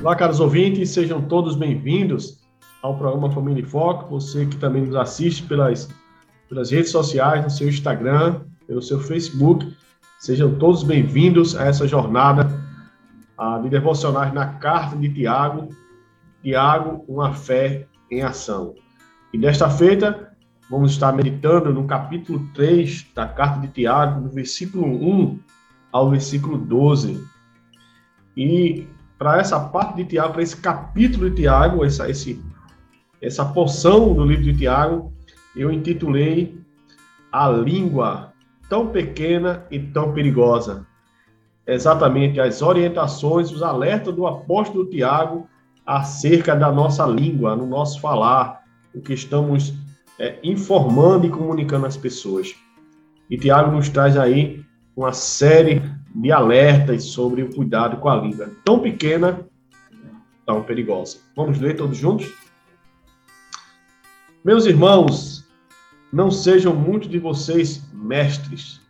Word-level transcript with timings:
Olá, 0.00 0.14
caros 0.14 0.38
ouvintes, 0.38 0.90
sejam 0.90 1.20
todos 1.20 1.56
bem-vindos 1.56 2.38
ao 2.82 2.96
programa 2.96 3.32
Família 3.32 3.62
em 3.62 3.64
Foco. 3.64 4.08
Você 4.10 4.46
que 4.46 4.56
também 4.56 4.82
nos 4.82 4.94
assiste 4.94 5.42
pelas, 5.42 5.88
pelas 6.48 6.70
redes 6.70 6.92
sociais, 6.92 7.42
no 7.42 7.50
seu 7.50 7.68
Instagram, 7.68 8.42
pelo 8.64 8.80
seu 8.80 9.00
Facebook, 9.00 9.76
sejam 10.20 10.54
todos 10.54 10.84
bem-vindos 10.84 11.56
a 11.56 11.64
essa 11.64 11.88
jornada 11.88 12.48
a, 13.36 13.58
de 13.58 13.68
devocionais 13.68 14.32
na 14.32 14.46
carta 14.46 14.96
de 14.96 15.12
Tiago. 15.12 15.68
Tiago, 16.44 17.04
uma 17.08 17.34
fé 17.34 17.88
em 18.08 18.22
ação. 18.22 18.76
E 19.32 19.38
desta 19.38 19.68
feita, 19.68 20.32
vamos 20.70 20.92
estar 20.92 21.12
meditando 21.12 21.74
no 21.74 21.88
capítulo 21.88 22.48
3 22.54 23.04
da 23.16 23.26
carta 23.26 23.62
de 23.62 23.68
Tiago, 23.72 24.20
do 24.20 24.30
versículo 24.30 24.86
1 24.86 25.40
ao 25.90 26.08
versículo 26.08 26.56
12. 26.56 27.20
E 28.36 28.86
para 29.18 29.38
essa 29.40 29.58
parte 29.58 29.96
de 29.96 30.04
Tiago, 30.04 30.34
para 30.34 30.42
esse 30.42 30.56
capítulo 30.56 31.28
de 31.28 31.42
Tiago, 31.42 31.84
essa, 31.84 32.08
esse, 32.08 32.40
essa 33.20 33.44
porção 33.44 34.14
do 34.14 34.24
livro 34.24 34.44
de 34.44 34.56
Tiago, 34.56 35.12
eu 35.56 35.72
intitulei 35.72 36.56
A 37.32 37.48
Língua 37.48 38.32
Tão 38.68 38.86
Pequena 38.88 39.66
e 39.70 39.80
Tão 39.80 40.12
Perigosa. 40.12 40.86
Exatamente 41.66 42.40
as 42.40 42.62
orientações, 42.62 43.50
os 43.50 43.62
alertas 43.62 44.14
do 44.14 44.26
apóstolo 44.26 44.88
Tiago 44.88 45.48
acerca 45.84 46.54
da 46.54 46.70
nossa 46.70 47.04
língua, 47.06 47.56
no 47.56 47.66
nosso 47.66 48.00
falar, 48.00 48.62
o 48.94 49.00
que 49.00 49.14
estamos 49.14 49.74
é, 50.18 50.38
informando 50.42 51.26
e 51.26 51.30
comunicando 51.30 51.86
às 51.86 51.96
pessoas. 51.96 52.54
E 53.28 53.36
Tiago 53.36 53.70
nos 53.70 53.88
traz 53.88 54.16
aí 54.16 54.64
uma 54.98 55.12
série 55.12 55.80
de 56.12 56.32
alertas 56.32 57.04
sobre 57.04 57.40
o 57.44 57.54
cuidado 57.54 57.98
com 57.98 58.08
a 58.08 58.16
língua. 58.16 58.50
Tão 58.64 58.80
pequena, 58.80 59.46
tão 60.44 60.64
perigosa. 60.64 61.18
Vamos 61.36 61.60
ler 61.60 61.76
todos 61.76 61.96
juntos? 61.96 62.28
Meus 64.44 64.66
irmãos, 64.66 65.48
não 66.12 66.32
sejam 66.32 66.74
muitos 66.74 67.08
de 67.08 67.20
vocês 67.20 67.88
mestres, 67.92 68.80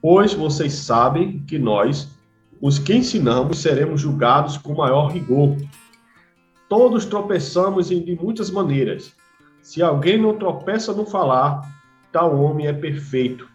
pois 0.00 0.32
vocês 0.32 0.72
sabem 0.72 1.40
que 1.40 1.58
nós, 1.58 2.08
os 2.58 2.78
que 2.78 2.94
ensinamos, 2.94 3.58
seremos 3.58 4.00
julgados 4.00 4.56
com 4.56 4.74
maior 4.74 5.08
rigor. 5.08 5.54
Todos 6.66 7.04
tropeçamos 7.04 7.88
de 7.88 8.18
muitas 8.18 8.50
maneiras. 8.50 9.14
Se 9.60 9.82
alguém 9.82 10.16
não 10.16 10.38
tropeça 10.38 10.94
no 10.94 11.04
falar, 11.04 11.60
tal 12.10 12.40
homem 12.40 12.68
é 12.68 12.72
perfeito, 12.72 13.54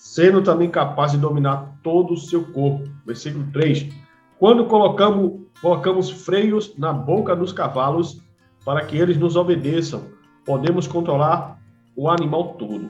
sendo 0.00 0.40
também 0.40 0.70
capaz 0.70 1.12
de 1.12 1.18
dominar 1.18 1.78
todo 1.82 2.14
o 2.14 2.16
seu 2.16 2.42
corpo. 2.42 2.88
Versículo 3.04 3.46
3. 3.52 3.90
Quando 4.38 4.64
colocamos, 4.64 5.42
colocamos 5.60 6.10
freios 6.10 6.74
na 6.78 6.90
boca 6.90 7.36
dos 7.36 7.52
cavalos 7.52 8.18
para 8.64 8.82
que 8.86 8.96
eles 8.96 9.18
nos 9.18 9.36
obedeçam, 9.36 10.06
podemos 10.46 10.86
controlar 10.86 11.60
o 11.94 12.08
animal 12.08 12.54
todo. 12.54 12.88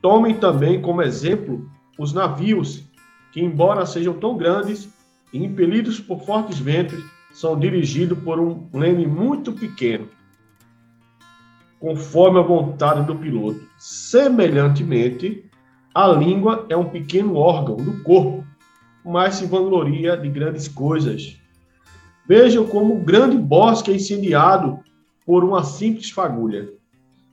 Tomem 0.00 0.36
também 0.36 0.80
como 0.80 1.02
exemplo 1.02 1.68
os 1.98 2.12
navios, 2.12 2.84
que, 3.32 3.40
embora 3.40 3.84
sejam 3.84 4.14
tão 4.14 4.36
grandes 4.36 4.88
e 5.32 5.44
impelidos 5.44 5.98
por 5.98 6.20
fortes 6.20 6.60
ventos, 6.60 7.02
são 7.32 7.58
dirigidos 7.58 8.16
por 8.20 8.38
um 8.38 8.68
leme 8.72 9.04
muito 9.04 9.52
pequeno, 9.52 10.08
conforme 11.80 12.38
a 12.38 12.42
vontade 12.42 13.04
do 13.04 13.16
piloto. 13.16 13.60
Semelhantemente, 13.76 15.47
a 15.98 16.06
língua 16.06 16.64
é 16.68 16.76
um 16.76 16.84
pequeno 16.84 17.34
órgão 17.34 17.74
do 17.74 18.04
corpo, 18.04 18.46
mas 19.04 19.34
se 19.34 19.46
vangloria 19.46 20.16
de 20.16 20.28
grandes 20.28 20.68
coisas. 20.68 21.36
Vejam 22.24 22.64
como 22.68 22.94
o 22.94 23.00
grande 23.00 23.36
bosque 23.36 23.90
é 23.90 23.96
incendiado 23.96 24.78
por 25.26 25.42
uma 25.42 25.64
simples 25.64 26.08
fagulha. 26.08 26.68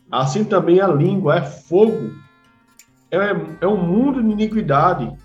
Assim 0.10 0.44
também 0.44 0.82
a 0.82 0.88
língua 0.88 1.36
é 1.36 1.42
fogo, 1.44 2.12
é, 3.12 3.36
é 3.62 3.68
um 3.68 3.78
mundo 3.78 4.24
de 4.24 4.32
iniquidade 4.32 5.16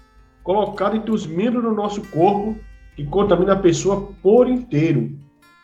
colocado 0.44 0.96
entre 0.96 1.10
os 1.10 1.26
membros 1.26 1.62
do 1.62 1.72
nosso 1.72 2.02
corpo 2.10 2.54
que 2.94 3.06
contamina 3.06 3.54
a 3.54 3.58
pessoa 3.58 4.12
por 4.22 4.50
inteiro 4.50 5.18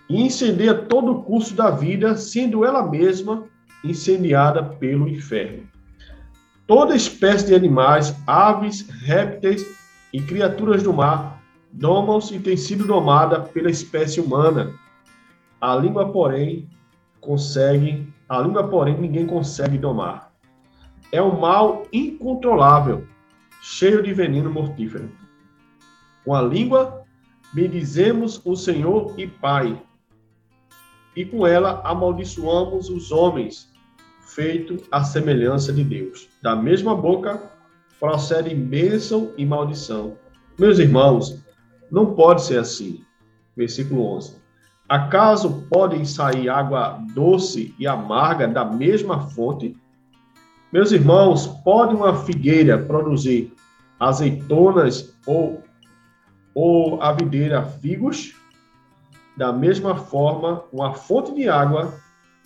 e 0.08 0.22
incendeia 0.22 0.74
todo 0.74 1.12
o 1.12 1.22
curso 1.24 1.54
da 1.54 1.70
vida, 1.70 2.16
sendo 2.16 2.64
ela 2.64 2.88
mesma 2.88 3.44
incendiada 3.84 4.62
pelo 4.62 5.06
inferno. 5.06 5.75
Toda 6.66 6.96
espécie 6.96 7.46
de 7.46 7.54
animais, 7.54 8.16
aves, 8.26 8.88
répteis 8.88 9.64
e 10.12 10.20
criaturas 10.20 10.82
do 10.82 10.92
mar 10.92 11.40
domam-se 11.70 12.34
e 12.34 12.40
têm 12.40 12.56
sido 12.56 12.84
domada 12.84 13.40
pela 13.40 13.70
espécie 13.70 14.20
humana. 14.20 14.74
A 15.60 15.76
língua, 15.76 16.10
porém, 16.10 16.68
consegue, 17.20 18.12
a 18.28 18.40
língua, 18.40 18.66
porém, 18.66 18.98
ninguém 18.98 19.26
consegue 19.26 19.78
domar. 19.78 20.32
É 21.12 21.22
um 21.22 21.38
mal 21.38 21.84
incontrolável, 21.92 23.06
cheio 23.62 24.02
de 24.02 24.12
veneno 24.12 24.50
mortífero. 24.50 25.08
Com 26.24 26.34
a 26.34 26.42
língua 26.42 27.04
bendizemos 27.54 28.40
o 28.44 28.56
Senhor 28.56 29.14
e 29.16 29.28
Pai, 29.28 29.80
e 31.14 31.24
com 31.24 31.46
ela 31.46 31.80
amaldiçoamos 31.84 32.90
os 32.90 33.12
homens 33.12 33.72
feito 34.26 34.82
à 34.90 35.04
semelhança 35.04 35.72
de 35.72 35.84
Deus. 35.84 36.28
Da 36.42 36.54
mesma 36.54 36.94
boca 36.94 37.40
procedem 37.98 38.58
bênção 38.58 39.32
e 39.38 39.46
maldição. 39.46 40.18
Meus 40.58 40.78
irmãos, 40.78 41.42
não 41.90 42.14
pode 42.14 42.42
ser 42.42 42.58
assim. 42.58 43.02
Versículo 43.56 44.04
11. 44.16 44.36
Acaso 44.88 45.66
podem 45.70 46.04
sair 46.04 46.48
água 46.48 47.00
doce 47.14 47.74
e 47.78 47.86
amarga 47.86 48.46
da 48.46 48.64
mesma 48.64 49.20
fonte? 49.30 49.76
Meus 50.72 50.92
irmãos, 50.92 51.46
pode 51.64 51.94
uma 51.94 52.14
figueira 52.24 52.78
produzir 52.78 53.52
azeitonas 53.98 55.16
ou, 55.26 55.62
ou 56.54 57.00
a 57.00 57.12
videira 57.12 57.64
figos? 57.64 58.34
Da 59.36 59.52
mesma 59.52 59.96
forma, 59.96 60.64
uma 60.72 60.94
fonte 60.94 61.34
de 61.34 61.48
água 61.48 61.92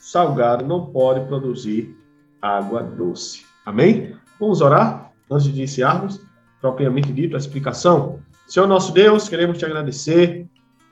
salgado 0.00 0.66
não 0.66 0.86
pode 0.86 1.26
produzir 1.26 1.94
água 2.40 2.82
doce. 2.82 3.44
Amém? 3.64 4.16
Vamos 4.40 4.62
orar 4.62 5.12
antes 5.30 5.44
de 5.44 5.50
iniciarmos, 5.50 6.20
propriamente 6.60 7.12
dito, 7.12 7.36
a 7.36 7.38
explicação. 7.38 8.18
Senhor 8.48 8.66
nosso 8.66 8.92
Deus, 8.92 9.28
queremos 9.28 9.58
te 9.58 9.64
agradecer 9.66 10.48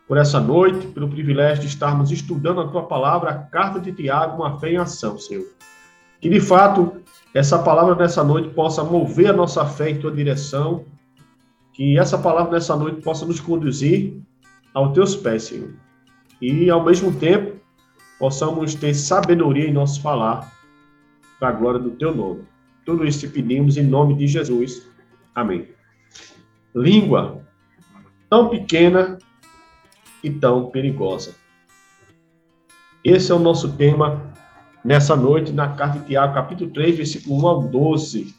por 0.07 0.17
essa 0.17 0.39
noite, 0.39 0.87
pelo 0.89 1.09
privilégio 1.09 1.63
de 1.63 1.69
estarmos 1.69 2.11
estudando 2.11 2.61
a 2.61 2.69
tua 2.69 2.85
palavra, 2.85 3.31
a 3.31 3.39
carta 3.39 3.81
de 3.81 3.93
Tiago, 3.93 4.43
uma 4.43 4.59
fé 4.61 4.73
em 4.73 4.77
ação, 4.77 5.19
Senhor. 5.19 5.47
Que 6.21 6.29
de 6.29 6.41
fato 6.41 7.03
essa 7.35 7.59
palavra 7.59 7.95
nessa 7.95 8.23
noite 8.23 8.51
possa 8.51 8.85
mover 8.85 9.31
a 9.31 9.33
nossa 9.33 9.65
fé 9.65 9.91
em 9.91 9.99
tua 9.99 10.11
direção, 10.11 10.85
que 11.73 11.99
essa 11.99 12.19
palavra 12.19 12.53
nessa 12.53 12.77
noite 12.77 13.03
possa 13.03 13.25
nos 13.25 13.41
conduzir 13.41 14.21
aos 14.75 14.93
teus 14.93 15.17
pés, 15.17 15.45
Senhor. 15.45 15.71
E 16.41 16.71
ao 16.71 16.85
mesmo 16.85 17.13
tempo 17.13 17.58
possamos 18.19 18.75
ter 18.75 18.95
sabedoria 18.95 19.69
em 19.69 19.73
nosso 19.73 20.03
falar, 20.03 20.53
para 21.39 21.49
a 21.51 21.53
glória 21.53 21.79
do 21.79 21.91
teu 21.91 22.15
nome. 22.15 22.43
Tudo 22.85 23.07
isso 23.07 23.21
te 23.21 23.29
pedimos 23.29 23.77
em 23.77 23.85
nome 23.85 24.15
de 24.15 24.27
Jesus. 24.27 24.89
Amém. 25.35 25.69
língua 26.75 27.41
tão 28.29 28.49
pequena 28.49 29.19
e 30.23 30.31
tão 30.31 30.71
perigosa. 30.71 31.35
Esse 33.05 33.31
é 33.31 33.35
o 33.35 33.39
nosso 33.39 33.73
tema 33.77 34.23
nessa 34.85 35.17
noite 35.17 35.53
na 35.53 35.75
carta 35.75 36.01
de 36.01 36.07
Tiago, 36.07 36.35
capítulo 36.35 36.71
3, 36.71 36.97
versículo 36.97 37.41
1 37.41 37.47
ao 37.47 37.63
12. 37.63 38.35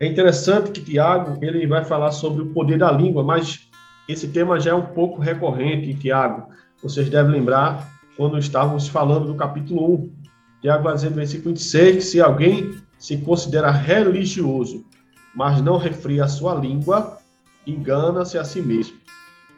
É 0.00 0.06
interessante 0.06 0.70
que 0.70 0.80
Tiago 0.80 1.38
ele 1.42 1.66
vai 1.66 1.84
falar 1.84 2.10
sobre 2.12 2.42
o 2.42 2.52
poder 2.52 2.78
da 2.78 2.90
língua, 2.90 3.22
mas 3.22 3.68
esse 4.08 4.28
tema 4.28 4.60
já 4.60 4.72
é 4.72 4.74
um 4.74 4.86
pouco 4.86 5.20
recorrente 5.20 5.90
em 5.90 5.96
Tiago. 5.96 6.48
Vocês 6.86 7.10
devem 7.10 7.32
lembrar 7.32 7.90
quando 8.16 8.38
estávamos 8.38 8.86
falando 8.86 9.26
do 9.26 9.34
capítulo 9.34 9.94
1. 9.94 10.12
Tiago 10.60 10.84
vai 10.84 10.94
dizer 10.94 11.10
no 11.10 11.16
versículo 11.16 11.48
26 11.48 11.96
que 11.96 12.00
se 12.00 12.20
alguém 12.20 12.78
se 12.96 13.16
considera 13.16 13.72
religioso, 13.72 14.86
mas 15.34 15.60
não 15.60 15.78
refria 15.78 16.22
a 16.22 16.28
sua 16.28 16.54
língua, 16.54 17.18
engana-se 17.66 18.38
a 18.38 18.44
si 18.44 18.62
mesmo. 18.62 18.96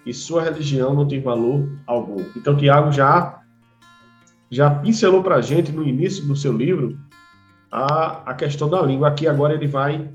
E 0.06 0.14
sua 0.14 0.42
religião 0.42 0.94
não 0.94 1.06
tem 1.06 1.20
valor 1.20 1.68
algum. 1.86 2.24
Então, 2.34 2.56
Tiago 2.56 2.90
já, 2.92 3.42
já 4.50 4.70
pincelou 4.70 5.22
para 5.22 5.34
a 5.34 5.42
gente 5.42 5.70
no 5.70 5.86
início 5.86 6.26
do 6.26 6.34
seu 6.34 6.56
livro 6.56 6.98
a, 7.70 8.30
a 8.30 8.32
questão 8.32 8.70
da 8.70 8.80
língua. 8.80 9.08
Aqui 9.08 9.28
agora 9.28 9.52
ele 9.52 9.66
vai 9.66 10.08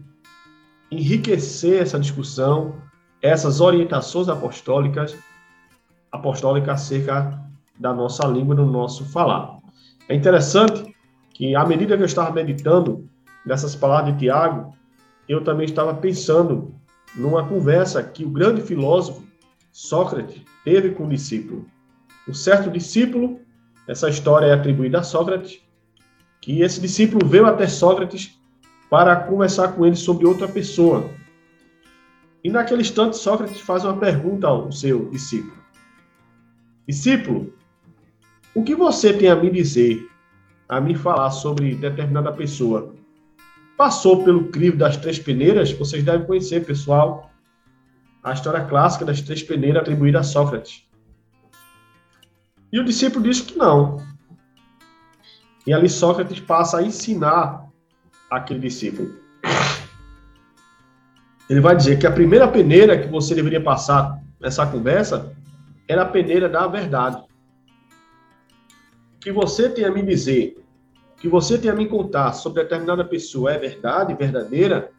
enriquecer 0.89 1.79
essa 1.79 1.99
discussão, 1.99 2.73
essas 3.21 3.61
orientações 3.61 4.27
apostólicas, 4.27 5.15
apostólicas 6.13 6.81
acerca 6.81 7.41
da 7.77 7.91
nossa 7.91 8.25
língua, 8.27 8.55
do 8.55 8.65
nosso 8.65 9.03
falar. 9.05 9.57
É 10.07 10.15
interessante 10.15 10.95
que, 11.33 11.55
à 11.55 11.65
medida 11.65 11.97
que 11.97 12.03
eu 12.03 12.05
estava 12.05 12.31
meditando 12.31 13.09
nessas 13.43 13.75
palavras 13.75 14.13
de 14.13 14.19
Tiago, 14.19 14.73
eu 15.27 15.43
também 15.43 15.65
estava 15.65 15.95
pensando 15.95 16.73
numa 17.15 17.45
conversa 17.47 18.03
que 18.03 18.23
o 18.23 18.29
grande 18.29 18.61
filósofo 18.61 19.23
Sócrates 19.71 20.41
teve 20.63 20.91
com 20.91 21.05
o 21.05 21.09
discípulo. 21.09 21.65
Um 22.29 22.33
certo 22.33 22.69
discípulo, 22.69 23.39
essa 23.87 24.07
história 24.07 24.45
é 24.45 24.53
atribuída 24.53 24.99
a 24.99 25.03
Sócrates, 25.03 25.61
que 26.39 26.61
esse 26.61 26.79
discípulo 26.79 27.27
veio 27.27 27.47
até 27.47 27.67
Sócrates 27.67 28.37
para 28.89 29.15
conversar 29.15 29.69
com 29.69 29.85
ele 29.85 29.95
sobre 29.95 30.27
outra 30.27 30.47
pessoa. 30.47 31.09
E 32.43 32.49
naquele 32.49 32.81
instante, 32.81 33.17
Sócrates 33.17 33.61
faz 33.61 33.83
uma 33.83 33.97
pergunta 33.97 34.47
ao 34.47 34.71
seu 34.71 35.09
discípulo: 35.09 35.62
Discípulo, 36.87 37.53
o 38.53 38.61
que 38.61 38.75
você 38.75 39.13
tem 39.13 39.29
a 39.29 39.35
me 39.35 39.49
dizer, 39.49 40.05
a 40.67 40.81
me 40.81 40.95
falar 40.95 41.31
sobre 41.31 41.75
determinada 41.75 42.31
pessoa? 42.31 42.93
Passou 43.77 44.23
pelo 44.23 44.49
crivo 44.49 44.77
das 44.77 44.97
três 44.97 45.17
peneiras? 45.17 45.71
Vocês 45.71 46.03
devem 46.03 46.27
conhecer, 46.27 46.65
pessoal, 46.65 47.31
a 48.21 48.33
história 48.33 48.65
clássica 48.65 49.05
das 49.05 49.21
três 49.21 49.41
peneiras 49.41 49.81
atribuída 49.81 50.19
a 50.19 50.23
Sócrates. 50.23 50.85
E 52.71 52.79
o 52.79 52.83
discípulo 52.83 53.23
diz 53.23 53.39
que 53.39 53.57
não. 53.57 53.97
E 55.65 55.73
ali 55.73 55.89
Sócrates 55.89 56.39
passa 56.41 56.79
a 56.79 56.83
ensinar 56.83 57.65
aquele 58.29 58.59
discípulo. 58.59 59.15
Ele 61.49 61.61
vai 61.61 61.75
dizer 61.75 61.97
que 61.97 62.07
a 62.07 62.11
primeira 62.11 62.47
peneira 62.47 62.99
que 62.99 63.07
você 63.07 63.33
deveria 63.33 63.61
passar 63.61 64.21
nessa 64.39 64.65
conversa 64.65 65.33
era 65.87 66.03
a 66.03 66.05
peneira 66.05 66.49
da 66.49 66.67
verdade. 66.67 67.23
Que 69.19 69.31
você 69.31 69.69
tem 69.69 69.85
a 69.85 69.91
me 69.91 70.01
dizer, 70.01 70.63
que 71.17 71.27
você 71.27 71.57
tem 71.57 71.71
a 71.71 71.75
me 71.75 71.87
contar 71.87 72.33
sobre 72.33 72.63
determinada 72.63 73.05
pessoa 73.05 73.53
é 73.53 73.57
verdade, 73.57 74.13
verdadeira? 74.13 74.91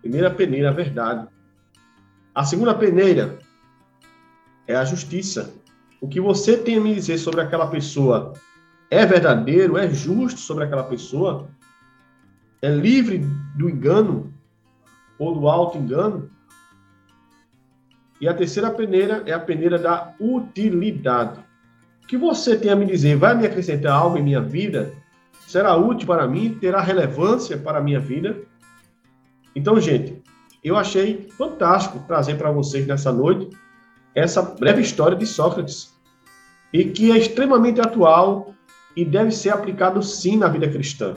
Primeira 0.00 0.30
peneira, 0.30 0.70
a 0.70 0.72
verdade. 0.72 1.28
A 2.34 2.44
segunda 2.44 2.74
peneira 2.74 3.38
é 4.66 4.74
a 4.74 4.84
justiça. 4.84 5.54
O 6.00 6.08
que 6.08 6.20
você 6.20 6.56
tem 6.56 6.76
a 6.76 6.80
me 6.80 6.94
dizer 6.94 7.18
sobre 7.18 7.40
aquela 7.40 7.66
pessoa 7.66 8.32
é 8.90 9.04
verdadeiro, 9.04 9.76
é 9.76 9.88
justo 9.88 10.40
sobre 10.40 10.64
aquela 10.64 10.84
pessoa? 10.84 11.48
É 12.62 12.68
livre 12.68 13.18
do 13.56 13.68
engano 13.68 14.32
ou 15.18 15.38
do 15.38 15.48
alto 15.48 15.78
engano? 15.78 16.30
E 18.20 18.28
a 18.28 18.34
terceira 18.34 18.70
peneira 18.70 19.22
é 19.26 19.32
a 19.32 19.40
peneira 19.40 19.78
da 19.78 20.12
utilidade. 20.20 21.40
Que 22.06 22.16
você 22.16 22.56
tem 22.56 22.70
a 22.70 22.76
me 22.76 22.84
dizer 22.84 23.16
vai 23.16 23.34
me 23.34 23.46
acrescentar 23.46 23.92
algo 23.92 24.18
em 24.18 24.22
minha 24.22 24.40
vida? 24.40 24.92
Será 25.46 25.74
útil 25.76 26.06
para 26.06 26.26
mim? 26.26 26.58
Terá 26.60 26.80
relevância 26.80 27.56
para 27.56 27.78
a 27.78 27.82
minha 27.82 27.98
vida? 27.98 28.36
Então, 29.56 29.80
gente, 29.80 30.22
eu 30.62 30.76
achei 30.76 31.28
fantástico 31.36 32.04
trazer 32.06 32.36
para 32.36 32.50
vocês 32.50 32.86
nessa 32.86 33.10
noite 33.10 33.48
essa 34.14 34.42
breve 34.42 34.82
história 34.82 35.16
de 35.16 35.26
Sócrates 35.26 35.94
e 36.72 36.84
que 36.84 37.10
é 37.10 37.18
extremamente 37.18 37.80
atual 37.80 38.54
e 38.94 39.04
deve 39.04 39.30
ser 39.30 39.50
aplicado 39.50 40.02
sim 40.02 40.36
na 40.36 40.48
vida 40.48 40.68
cristã. 40.68 41.14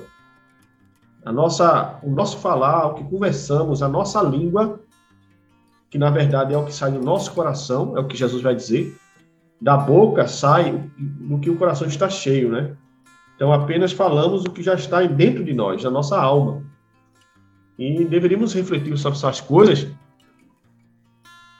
A 1.26 1.32
nossa, 1.32 2.00
o 2.04 2.10
nosso 2.10 2.38
falar, 2.38 2.88
o 2.88 2.94
que 2.96 3.04
conversamos, 3.04 3.82
a 3.82 3.88
nossa 3.88 4.22
língua, 4.22 4.80
que 5.94 6.00
na 6.00 6.10
verdade 6.10 6.56
é 6.56 6.57
o 6.57 6.66
que 6.66 6.74
sai 6.74 6.92
do 6.92 7.00
nosso 7.00 7.31
coração, 7.34 7.95
é 7.95 8.00
o 8.00 8.07
que 8.07 8.18
Jesus 8.18 8.42
vai 8.42 8.56
dizer, 8.56 8.98
da 9.62 9.78
boca 9.78 10.28
sai 10.28 10.90
do 10.98 11.38
que 11.38 11.51
o 11.51 11.56
coração 11.56 11.88
está 11.88 12.10
cheio, 12.10 12.50
né? 12.51 12.75
Então 13.36 13.54
apenas 13.54 13.92
falamos 13.92 14.44
o 14.44 14.50
que 14.50 14.63
já 14.63 14.74
está 14.74 15.04
dentro 15.04 15.44
de 15.44 15.54
nós, 15.54 15.84
da 15.84 15.92
nossa 15.92 16.19
alma. 16.19 16.63
E 17.78 18.06
deveríamos 18.06 18.56
refletir 18.56 18.98
sobre 18.98 19.19
essas 19.19 19.40
coisas 19.40 19.88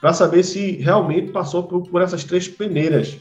para 0.00 0.12
saber 0.12 0.42
se 0.42 0.78
realmente 0.78 1.30
passou 1.30 1.62
por, 1.62 1.88
por, 1.88 2.02
essas 2.02 2.24
três 2.24 2.48
peneiras 2.48 3.16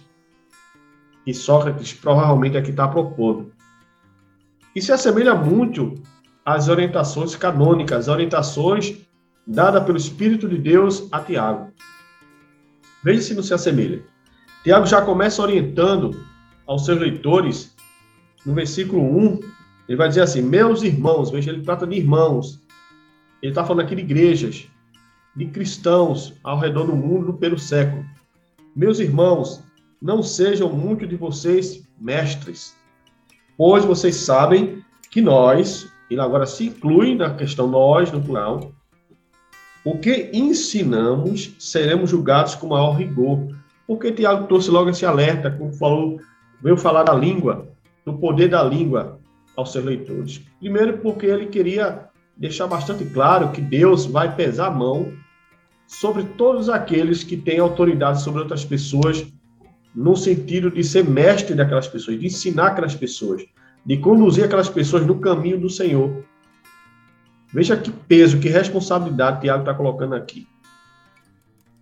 que 1.24 1.32
Sócrates 1.32 1.94
provavelmente 1.94 2.58
aqui 2.58 2.72
está 2.72 2.88
propondo. 2.88 3.52
E 4.76 4.82
se 4.82 4.92
assemelha 4.92 5.36
muito 5.36 5.94
às 6.44 6.70
orientações 6.70 7.36
canônicas, 7.36 8.00
as 8.00 8.08
orientações 8.08 8.98
dadas 9.46 9.84
pelo 9.84 9.98
Espírito 9.98 10.48
de 10.48 10.58
Deus 10.58 11.08
a 11.12 11.20
Tiago. 11.20 11.72
Veja 13.04 13.22
se 13.22 13.34
não 13.34 13.44
se 13.44 13.54
assemelha. 13.54 14.04
Tiago 14.64 14.86
já 14.86 15.02
começa 15.02 15.42
orientando 15.42 16.26
aos 16.66 16.86
seus 16.86 17.00
leitores, 17.00 17.76
no 18.46 18.54
versículo 18.54 19.02
1, 19.02 19.40
ele 19.88 19.98
vai 19.98 20.08
dizer 20.08 20.22
assim: 20.22 20.42
Meus 20.42 20.84
irmãos, 20.84 21.30
veja, 21.30 21.52
ele 21.52 21.64
trata 21.64 21.86
de 21.86 21.96
irmãos, 21.96 22.62
ele 23.42 23.52
está 23.52 23.66
falando 23.66 23.86
aqui 23.86 23.96
de 23.96 24.02
igrejas, 24.02 24.68
de 25.36 25.46
cristãos 25.48 26.34
ao 26.44 26.58
redor 26.58 26.86
do 26.86 26.96
mundo 26.96 27.34
pelo 27.34 27.60
século. 27.60 28.06
Meus 28.76 29.00
irmãos, 29.00 29.64
não 30.02 30.24
sejam 30.24 30.70
muito 30.70 31.06
de 31.06 31.16
vocês 31.16 31.88
mestres, 32.00 32.76
pois 33.58 33.84
vocês 33.84 34.16
sabem 34.16 34.84
que 35.12 35.22
nós, 35.22 35.92
ele 36.10 36.22
agora 36.22 36.46
se 36.46 36.68
inclui 36.68 37.16
na 37.16 37.34
questão 37.36 37.68
nós, 37.68 38.12
no 38.12 38.22
plural, 38.22 38.74
o 39.86 39.98
que 39.98 40.30
ensinamos 40.34 41.56
seremos 41.60 42.10
julgados 42.10 42.56
com 42.56 42.68
maior 42.68 42.92
rigor. 42.92 43.48
Porque 43.86 44.12
Tiago 44.12 44.48
trouxe 44.48 44.72
logo 44.72 44.90
esse 44.90 45.06
alerta, 45.06 45.52
como 45.52 45.74
falou, 45.74 46.20
veio 46.62 46.78
falar 46.78 47.04
da 47.04 47.14
língua, 47.14 47.68
do 48.06 48.14
poder 48.14 48.50
da 48.50 48.64
língua 48.64 49.20
aos 49.56 49.72
seus 49.72 49.84
leitores. 49.84 50.42
Primeiro, 50.60 50.98
porque 51.00 51.26
ele 51.26 51.48
queria 51.48 52.08
deixar 52.36 52.68
bastante 52.68 53.06
claro 53.06 53.52
que 53.52 53.62
Deus 53.62 54.06
vai 54.06 54.34
pesar 54.36 54.68
a 54.68 54.72
mão 54.72 55.12
sobre 55.86 56.24
todos 56.24 56.70
aqueles 56.70 57.24
que 57.24 57.38
têm 57.38 57.60
autoridade 57.60 58.24
sobre 58.24 58.42
outras 58.42 58.66
pessoas, 58.66 59.26
no 59.94 60.16
sentido 60.16 60.72
de 60.72 60.84
ser 60.84 61.08
mestre 61.08 61.54
daquelas 61.54 61.88
pessoas, 61.88 62.20
de 62.20 62.26
ensinar 62.26 62.68
aquelas 62.68 62.96
pessoas, 62.96 63.44
de 63.86 63.98
conduzir 63.98 64.46
aquelas 64.46 64.70
pessoas 64.70 65.06
no 65.06 65.20
caminho 65.20 65.60
do 65.60 65.70
Senhor. 65.70 66.24
Veja 67.54 67.78
que 67.78 67.92
peso, 67.92 68.40
que 68.40 68.50
responsabilidade 68.50 69.42
Tiago 69.42 69.62
está 69.62 69.74
colocando 69.74 70.16
aqui. 70.16 70.48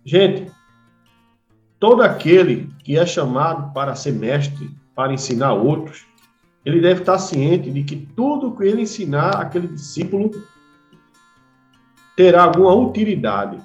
Gente, 0.04 0.52
todo 1.80 2.02
aquele 2.02 2.70
que 2.84 2.98
é 2.98 3.06
chamado 3.06 3.72
para 3.72 3.94
ser 3.94 4.12
mestre, 4.12 4.70
para 4.94 5.14
ensinar 5.14 5.54
outros, 5.54 6.04
ele 6.64 6.80
deve 6.80 7.00
estar 7.00 7.18
ciente 7.18 7.70
de 7.70 7.82
que 7.82 7.96
tudo 7.96 8.54
que 8.54 8.64
ele 8.64 8.82
ensinar 8.82 9.40
aquele 9.40 9.68
discípulo 9.68 10.30
terá 12.16 12.44
alguma 12.44 12.74
utilidade. 12.74 13.58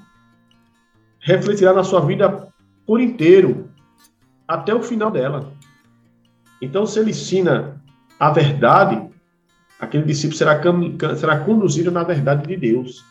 Refletirá 1.19 1.73
na 1.73 1.83
sua 1.83 1.99
vida 1.99 2.47
por 2.85 3.01
inteiro, 3.01 3.69
até 4.47 4.73
o 4.73 4.81
final 4.81 5.11
dela. 5.11 5.51
Então, 6.61 6.85
se 6.87 6.99
ele 6.99 7.11
ensina 7.11 7.81
a 8.17 8.31
verdade, 8.31 9.06
aquele 9.79 10.03
discípulo 10.03 10.37
será, 10.37 10.61
será 11.15 11.39
conduzido 11.39 11.91
na 11.91 12.03
verdade 12.03 12.47
de 12.47 12.57
Deus. 12.57 13.03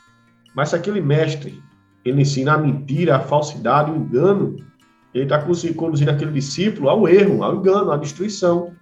Mas 0.54 0.70
se 0.70 0.76
aquele 0.76 1.00
mestre 1.00 1.62
ele 2.04 2.22
ensina 2.22 2.54
a 2.54 2.58
mentira, 2.58 3.16
a 3.16 3.20
falsidade, 3.20 3.90
o 3.90 3.96
engano, 3.96 4.64
ele 5.12 5.24
está 5.24 5.42
conduzindo 5.74 6.10
aquele 6.10 6.32
discípulo 6.32 6.88
ao 6.88 7.08
erro, 7.08 7.42
ao 7.42 7.56
engano, 7.56 7.90
à 7.90 7.96
destruição. 7.96 8.74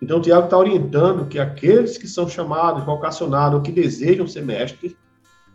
Então, 0.00 0.20
Tiago 0.20 0.44
está 0.44 0.56
orientando 0.58 1.26
que 1.26 1.38
aqueles 1.38 1.96
que 1.98 2.06
são 2.06 2.28
chamados, 2.28 2.84
vocacionados, 2.84 3.56
ou 3.56 3.62
que 3.62 3.72
desejam 3.72 4.26
ser 4.26 4.44
mestres, 4.44 4.94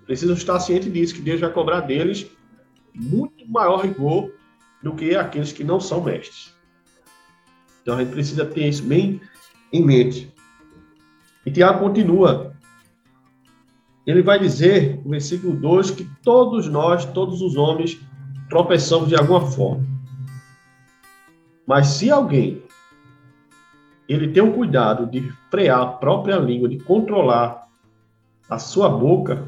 precisam 0.06 0.36
estar 0.36 0.60
cientes 0.60 0.92
disso, 0.92 1.14
que 1.14 1.22
Deus 1.22 1.40
vai 1.40 1.52
cobrar 1.52 1.82
deles 1.82 2.28
muito 2.94 3.50
maior 3.50 3.78
rigor 3.78 4.32
do 4.82 4.94
que 4.94 5.16
aqueles 5.16 5.52
que 5.52 5.64
não 5.64 5.80
são 5.80 6.04
mestres. 6.04 6.54
Então 7.82 7.96
a 7.96 8.00
gente 8.04 8.12
precisa 8.12 8.46
ter 8.46 8.68
isso 8.68 8.84
bem 8.84 9.22
em 9.72 9.86
mente. 9.86 10.33
E 11.46 11.52
Tiago 11.52 11.80
continua. 11.80 12.54
Ele 14.06 14.22
vai 14.22 14.40
dizer, 14.40 15.02
no 15.04 15.12
versículo 15.12 15.56
2, 15.56 15.92
que 15.92 16.08
todos 16.22 16.68
nós, 16.68 17.06
todos 17.06 17.42
os 17.42 17.56
homens, 17.56 18.00
tropeçamos 18.50 19.10
de 19.10 19.16
alguma 19.16 19.42
forma. 19.42 19.86
Mas 21.66 21.88
se 21.88 22.12
alguém 22.12 22.62
ele 24.08 24.28
tem 24.28 24.44
um 24.44 24.52
cuidado 24.52 25.06
de 25.06 25.32
frear 25.50 25.82
a 25.82 25.86
própria 25.86 26.36
língua, 26.38 26.68
de 26.68 26.78
controlar 26.80 27.68
a 28.50 28.60
sua 28.60 28.90
boca, 28.90 29.48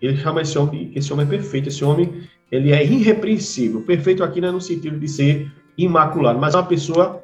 ele 0.00 0.16
chama 0.16 0.40
esse 0.42 0.58
homem, 0.58 0.90
esse 0.94 1.12
homem 1.12 1.26
é 1.26 1.28
perfeito, 1.28 1.68
esse 1.68 1.84
homem 1.84 2.28
ele 2.50 2.72
é 2.72 2.84
irrepreensível. 2.84 3.82
Perfeito 3.82 4.24
aqui 4.24 4.40
não 4.40 4.48
é 4.48 4.52
no 4.52 4.60
sentido 4.60 4.98
de 4.98 5.06
ser 5.06 5.52
imaculado, 5.76 6.38
mas 6.38 6.54
é 6.54 6.56
uma 6.56 6.66
pessoa 6.66 7.22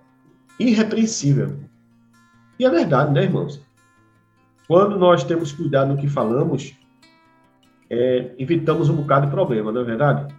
irrepreensível. 0.60 1.58
E 2.58 2.64
é 2.64 2.70
verdade, 2.70 3.12
né, 3.12 3.22
irmãos? 3.22 3.60
Quando 4.66 4.98
nós 4.98 5.24
temos 5.24 5.52
cuidado 5.52 5.92
no 5.92 6.00
que 6.00 6.08
falamos, 6.08 6.74
é, 7.88 8.34
evitamos 8.38 8.88
um 8.88 8.96
bocado 8.96 9.26
de 9.26 9.32
problema, 9.32 9.72
não 9.72 9.80
é 9.80 9.84
verdade? 9.84 10.34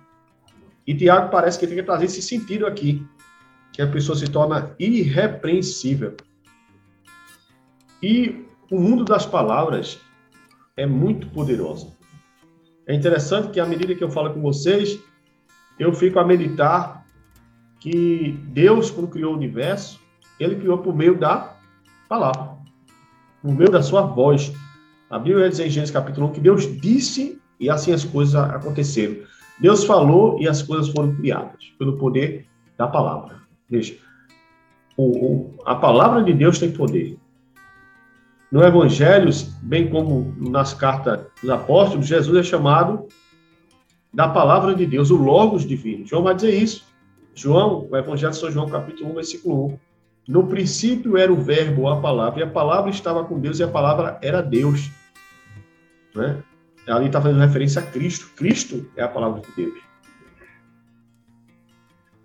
E 0.86 0.94
Tiago 0.94 1.32
parece 1.32 1.58
que 1.58 1.66
tem 1.66 1.76
que 1.76 1.84
trazer 1.84 2.06
esse 2.06 2.22
sentido 2.22 2.66
aqui, 2.66 3.06
que 3.72 3.82
a 3.82 3.88
pessoa 3.88 4.18
se 4.18 4.28
torna 4.28 4.76
irrepreensível. 4.78 6.16
E 8.02 8.46
o 8.70 8.80
mundo 8.80 9.04
das 9.04 9.26
palavras 9.26 10.00
é 10.76 10.86
muito 10.86 11.28
poderoso. 11.30 11.98
É 12.86 12.94
interessante 12.94 13.50
que 13.50 13.60
à 13.60 13.66
medida 13.66 13.96
que 13.96 14.04
eu 14.04 14.10
falo 14.10 14.34
com 14.34 14.42
vocês, 14.42 15.00
eu 15.78 15.94
fico 15.94 16.20
a 16.20 16.26
meditar 16.26 17.06
que 17.80 18.32
Deus, 18.48 18.92
quando 18.92 19.08
criou 19.08 19.34
o 19.34 19.38
universo, 19.38 20.00
ele 20.40 20.56
criou 20.56 20.80
por 20.80 20.96
meio 20.96 21.18
da 21.18 21.59
palavra, 22.10 22.58
por 23.42 23.54
meio 23.54 23.70
da 23.70 23.84
sua 23.84 24.02
voz. 24.02 24.52
A 25.10 25.20
Bíblia 25.20 25.48
diz 25.48 25.60
em 25.60 25.70
Gênesis 25.70 25.94
capítulo 25.94 26.28
1 26.28 26.34
que 26.34 26.40
Deus 26.42 26.82
disse 26.82 27.40
e 27.60 27.70
assim 27.70 27.94
as 27.94 28.04
coisas 28.04 28.36
aconteceram. 28.36 29.18
Deus 29.60 29.84
falou 29.84 30.40
e 30.42 30.48
as 30.48 30.64
coisas 30.64 30.90
foram 30.90 31.16
criadas 31.16 31.72
pelo 31.78 31.98
poder 31.98 32.48
da 32.78 32.88
palavra. 32.88 33.42
Veja, 33.70 33.96
o, 34.98 35.04
o, 35.04 35.54
a 35.66 35.76
palavra 35.76 36.24
de 36.24 36.34
Deus 36.34 36.58
tem 36.58 36.72
poder. 36.72 37.18
No 38.52 38.64
Evangelhos, 38.64 39.44
bem 39.62 39.88
como 39.90 40.34
nas 40.38 40.74
cartas 40.74 41.22
dos 41.40 41.50
apóstolos, 41.52 42.08
Jesus 42.08 42.36
é 42.36 42.44
chamado 42.44 43.08
da 44.12 44.28
palavra 44.28 44.74
de 44.74 44.88
Deus, 44.88 45.12
o 45.12 45.16
Logos 45.16 45.64
divino. 45.64 46.08
João 46.08 46.24
vai 46.24 46.34
dizer 46.34 46.56
isso. 46.56 46.88
João, 47.36 47.88
o 47.92 47.96
Evangelho 47.96 48.32
de 48.32 48.40
São 48.40 48.50
João, 48.50 48.68
capítulo 48.68 49.12
1, 49.12 49.14
versículo 49.14 49.68
1. 49.68 49.89
No 50.30 50.46
princípio 50.46 51.18
era 51.18 51.34
o 51.34 51.42
verbo, 51.42 51.90
a 51.90 52.00
palavra, 52.00 52.42
e 52.42 52.44
a 52.44 52.48
palavra 52.48 52.92
estava 52.92 53.26
com 53.26 53.40
Deus, 53.40 53.58
e 53.58 53.64
a 53.64 53.68
palavra 53.68 54.20
era 54.22 54.44
Deus. 54.44 54.92
Né? 56.14 56.44
Ali 56.88 57.08
está 57.08 57.20
fazendo 57.20 57.40
referência 57.40 57.82
a 57.82 57.86
Cristo. 57.88 58.30
Cristo 58.36 58.88
é 58.96 59.02
a 59.02 59.08
palavra 59.08 59.42
de 59.42 59.48
Deus. 59.56 59.80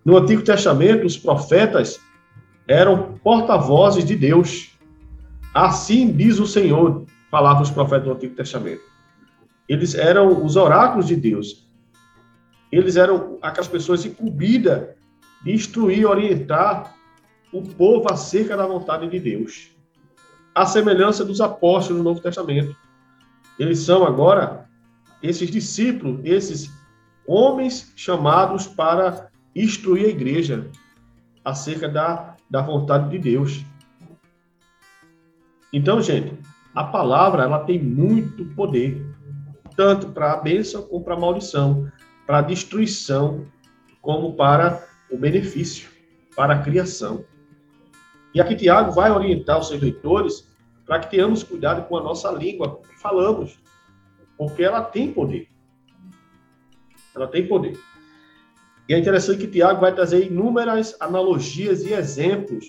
No 0.04 0.18
Antigo 0.18 0.42
Testamento, 0.42 1.06
os 1.06 1.16
profetas 1.16 1.98
eram 2.68 3.18
porta-vozes 3.24 4.04
de 4.04 4.14
Deus. 4.14 4.78
Assim 5.54 6.12
diz 6.12 6.38
o 6.38 6.46
Senhor, 6.46 7.06
falava 7.30 7.62
os 7.62 7.70
profetas 7.70 8.04
do 8.04 8.12
Antigo 8.12 8.36
Testamento. 8.36 8.82
Eles 9.66 9.94
eram 9.94 10.44
os 10.44 10.56
oráculos 10.56 11.06
de 11.06 11.16
Deus. 11.16 11.66
Eles 12.70 12.96
eram 12.96 13.38
aquelas 13.40 13.68
pessoas 13.68 14.04
incumbidas 14.04 14.88
de 15.42 15.54
instruir 15.54 16.06
orientar 16.06 16.94
o 17.54 17.62
povo 17.62 18.12
acerca 18.12 18.56
da 18.56 18.66
vontade 18.66 19.08
de 19.08 19.20
Deus. 19.20 19.70
A 20.52 20.66
semelhança 20.66 21.24
dos 21.24 21.40
apóstolos 21.40 22.02
do 22.02 22.04
Novo 22.04 22.20
Testamento. 22.20 22.76
Eles 23.56 23.78
são 23.78 24.04
agora 24.04 24.68
esses 25.22 25.48
discípulos, 25.48 26.20
esses 26.24 26.68
homens 27.24 27.92
chamados 27.94 28.66
para 28.66 29.30
instruir 29.54 30.06
a 30.06 30.08
igreja 30.08 30.68
acerca 31.44 31.88
da, 31.88 32.34
da 32.50 32.60
vontade 32.60 33.08
de 33.10 33.18
Deus. 33.18 33.64
Então, 35.72 36.02
gente, 36.02 36.36
a 36.74 36.82
palavra 36.82 37.44
ela 37.44 37.60
tem 37.60 37.80
muito 37.80 38.44
poder, 38.56 39.00
tanto 39.76 40.08
para 40.08 40.32
a 40.32 40.36
bênção 40.38 40.82
como 40.82 41.04
para 41.04 41.14
a 41.14 41.20
maldição, 41.20 41.88
para 42.26 42.38
a 42.38 42.42
destruição, 42.42 43.46
como 44.02 44.34
para 44.34 44.84
o 45.08 45.16
benefício, 45.16 45.88
para 46.34 46.54
a 46.54 46.58
criação. 46.58 47.24
E 48.34 48.40
aqui 48.40 48.56
Tiago 48.56 48.90
vai 48.90 49.10
orientar 49.12 49.60
os 49.60 49.68
seus 49.68 49.80
leitores 49.80 50.48
para 50.84 50.98
que 50.98 51.10
tenhamos 51.10 51.42
cuidado 51.42 51.86
com 51.86 51.96
a 51.96 52.02
nossa 52.02 52.30
língua, 52.32 52.80
que 52.82 52.98
falamos, 52.98 53.58
porque 54.36 54.64
ela 54.64 54.82
tem 54.82 55.12
poder. 55.12 55.48
Ela 57.14 57.28
tem 57.28 57.46
poder. 57.46 57.78
E 58.88 58.92
é 58.92 58.98
interessante 58.98 59.38
que 59.38 59.46
Tiago 59.46 59.80
vai 59.80 59.94
trazer 59.94 60.26
inúmeras 60.26 60.96
analogias 61.00 61.84
e 61.84 61.92
exemplos 61.92 62.68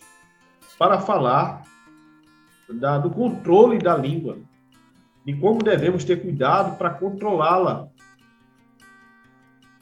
para 0.78 1.00
falar 1.00 1.64
da, 2.70 2.98
do 2.98 3.10
controle 3.10 3.78
da 3.78 3.98
língua, 3.98 4.38
de 5.26 5.34
como 5.36 5.64
devemos 5.64 6.04
ter 6.04 6.22
cuidado 6.22 6.78
para 6.78 6.92
controlá-la. 6.92 7.90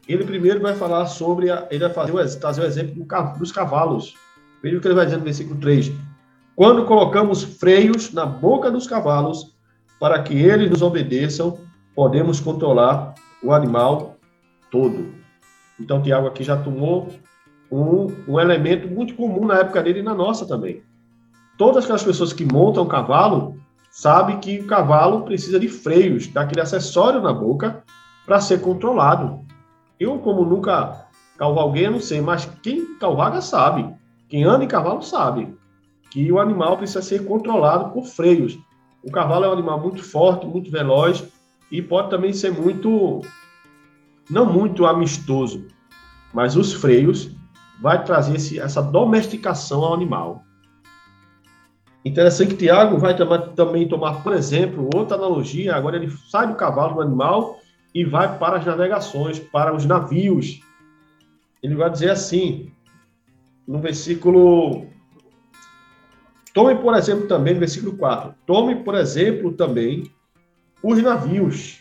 Ele 0.08 0.24
primeiro 0.24 0.62
vai 0.62 0.76
falar 0.76 1.06
sobre, 1.06 1.50
a, 1.50 1.68
ele 1.70 1.88
vai 1.88 1.94
fazer, 1.94 2.40
trazer 2.40 2.62
o 2.62 2.66
exemplo 2.66 3.06
dos 3.38 3.52
cavalos. 3.52 4.16
Veja 4.64 4.78
o 4.78 4.82
que 4.82 4.88
ele 4.88 4.96
vai 4.96 5.06
dizer 5.06 5.18
no 5.18 5.26
versículo 5.26 5.60
3. 5.60 5.92
Quando 6.56 6.86
colocamos 6.86 7.44
freios 7.44 8.14
na 8.14 8.26
boca 8.26 8.72
dos 8.72 8.88
cavalos 8.88 9.54
para 10.00 10.24
que 10.24 10.34
eles 10.34 10.70
nos 10.70 10.82
obedeçam, 10.82 11.60
podemos 11.94 12.40
controlar 12.40 13.14
o 13.44 13.52
animal 13.52 14.16
todo. 14.72 15.14
Então, 15.78 16.02
Tiago 16.02 16.28
aqui 16.28 16.46
já 16.46 16.56
tomou 16.56 17.10
um, 17.70 18.08
um 18.26 18.40
elemento 18.40 18.88
muito 18.88 19.16
comum 19.16 19.46
na 19.46 19.60
época 19.60 19.84
dele 19.84 20.00
e 20.00 20.04
na 20.04 20.16
nossa 20.16 20.48
também. 20.48 20.82
Todas 21.58 21.84
aquelas 21.84 22.04
pessoas 22.04 22.32
que 22.32 22.46
montam 22.46 22.88
cavalo 22.88 23.58
sabem 23.92 24.40
que 24.40 24.60
o 24.60 24.68
cavalo 24.68 25.24
precisa 25.24 25.60
de 25.60 25.68
freios, 25.68 26.28
daquele 26.28 26.62
acessório 26.62 27.22
na 27.22 27.34
boca 27.34 27.84
para 28.26 28.40
ser 28.40 28.62
controlado. 28.62 29.42
Eu, 30.00 30.20
como 30.20 30.46
nunca 30.46 31.06
cavalguei, 31.38 31.90
não 31.90 32.00
sei, 32.00 32.22
mas 32.22 32.46
quem 32.62 32.98
cavalga 32.98 33.42
sabe. 33.42 33.94
Quem 34.34 34.46
anda 34.46 34.64
em 34.64 34.68
cavalo 34.68 35.04
sabe 35.04 35.56
que 36.10 36.32
o 36.32 36.40
animal 36.40 36.76
precisa 36.76 37.04
ser 37.04 37.24
controlado 37.24 37.92
por 37.92 38.08
freios. 38.08 38.58
O 39.04 39.12
cavalo 39.12 39.46
é 39.46 39.50
um 39.50 39.54
animal 39.54 39.80
muito 39.80 40.02
forte, 40.02 40.48
muito 40.48 40.72
veloz 40.72 41.24
e 41.72 41.84
pode 41.84 42.10
também 42.10 42.34
ser 42.34 42.52
muito, 42.52 43.22
não 44.28 44.52
muito 44.52 44.88
amistoso, 44.88 45.68
mas 46.34 46.56
os 46.56 46.74
freios 46.74 47.30
vai 47.80 48.04
trazer 48.04 48.38
esse, 48.38 48.60
essa 48.60 48.82
domesticação 48.82 49.84
ao 49.84 49.94
animal. 49.94 50.44
Interessante 52.04 52.56
que 52.56 52.66
Tiago 52.66 52.98
vai 52.98 53.16
também 53.56 53.88
tomar, 53.88 54.24
por 54.24 54.34
exemplo, 54.34 54.90
outra 54.96 55.16
analogia. 55.16 55.76
Agora 55.76 55.96
ele 55.96 56.10
sai 56.10 56.48
do 56.48 56.56
cavalo 56.56 56.96
do 56.96 57.02
animal 57.02 57.60
e 57.94 58.04
vai 58.04 58.36
para 58.40 58.58
as 58.58 58.66
navegações, 58.66 59.38
para 59.38 59.76
os 59.76 59.86
navios. 59.86 60.60
Ele 61.62 61.76
vai 61.76 61.92
dizer 61.92 62.10
assim: 62.10 62.74
no 63.68 63.80
versículo. 63.80 64.86
Tome, 66.54 66.76
por 66.76 66.96
exemplo, 66.96 67.28
também, 67.28 67.54
no 67.54 67.60
versículo 67.60 67.98
4. 67.98 68.36
Tome, 68.46 68.76
por 68.84 68.96
exemplo, 68.96 69.52
também 69.54 70.12
os 70.84 71.02
navios. 71.02 71.80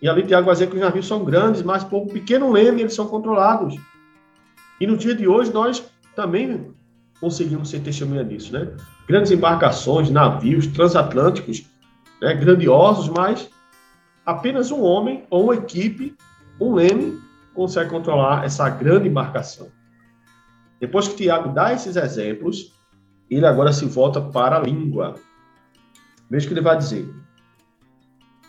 E 0.00 0.08
ali 0.08 0.22
Tiago 0.22 0.46
vai 0.46 0.54
dizer 0.54 0.68
que 0.68 0.76
os 0.76 0.80
navios 0.80 1.06
são 1.06 1.24
grandes, 1.24 1.62
mas 1.62 1.82
por 1.82 2.02
um 2.02 2.06
pequeno 2.06 2.52
leme 2.52 2.82
eles 2.82 2.94
são 2.94 3.06
controlados. 3.06 3.76
E 4.80 4.86
no 4.86 4.96
dia 4.96 5.14
de 5.14 5.26
hoje 5.26 5.52
nós 5.52 5.84
também 6.14 6.72
conseguimos 7.20 7.70
ser 7.70 7.80
testemunha 7.80 8.24
disso, 8.24 8.52
né? 8.52 8.76
Grandes 9.08 9.32
embarcações, 9.32 10.10
navios 10.10 10.66
transatlânticos, 10.68 11.64
né? 12.20 12.34
grandiosos, 12.34 13.08
mas 13.08 13.48
apenas 14.24 14.70
um 14.70 14.82
homem 14.82 15.24
ou 15.30 15.44
uma 15.44 15.54
equipe, 15.54 16.14
um 16.60 16.74
leme, 16.74 17.18
consegue 17.54 17.90
controlar 17.90 18.44
essa 18.44 18.68
grande 18.68 19.08
embarcação. 19.08 19.68
Depois 20.80 21.08
que 21.08 21.16
Tiago 21.16 21.52
dá 21.52 21.72
esses 21.72 21.96
exemplos, 21.96 22.72
ele 23.30 23.46
agora 23.46 23.72
se 23.72 23.84
volta 23.84 24.20
para 24.20 24.56
a 24.56 24.60
língua. 24.60 25.14
Veja 26.30 26.46
o 26.46 26.48
que 26.48 26.54
ele 26.54 26.60
vai 26.60 26.76
dizer. 26.76 27.08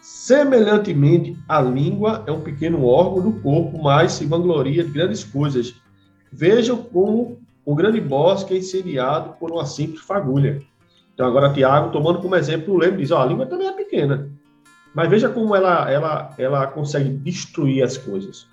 Semelhantemente, 0.01 1.37
a 1.47 1.61
língua 1.61 2.23
é 2.27 2.31
um 2.31 2.41
pequeno 2.41 2.85
órgão 2.85 3.31
do 3.31 3.39
corpo, 3.41 3.81
mas 3.81 4.13
se 4.13 4.25
vangloria 4.25 4.83
de 4.83 4.91
grandes 4.91 5.23
coisas. 5.23 5.75
Vejam 6.31 6.77
como 6.77 7.39
um 7.65 7.75
grande 7.75 8.01
bosque 8.01 8.53
é 8.53 8.57
incendiado 8.57 9.33
por 9.39 9.51
uma 9.51 9.65
simples 9.65 10.01
fagulha. 10.01 10.61
Então, 11.13 11.27
agora, 11.27 11.53
Tiago, 11.53 11.91
tomando 11.91 12.21
como 12.21 12.35
exemplo 12.35 12.73
o 12.73 12.77
lembro, 12.77 12.97
diz: 12.97 13.11
ó, 13.11 13.21
a 13.21 13.25
língua 13.25 13.45
também 13.45 13.67
é 13.67 13.73
pequena. 13.73 14.29
Mas 14.93 15.09
veja 15.09 15.29
como 15.29 15.55
ela, 15.55 15.89
ela, 15.89 16.33
ela 16.37 16.67
consegue 16.67 17.09
destruir 17.09 17.83
as 17.83 17.97
coisas. 17.97 18.47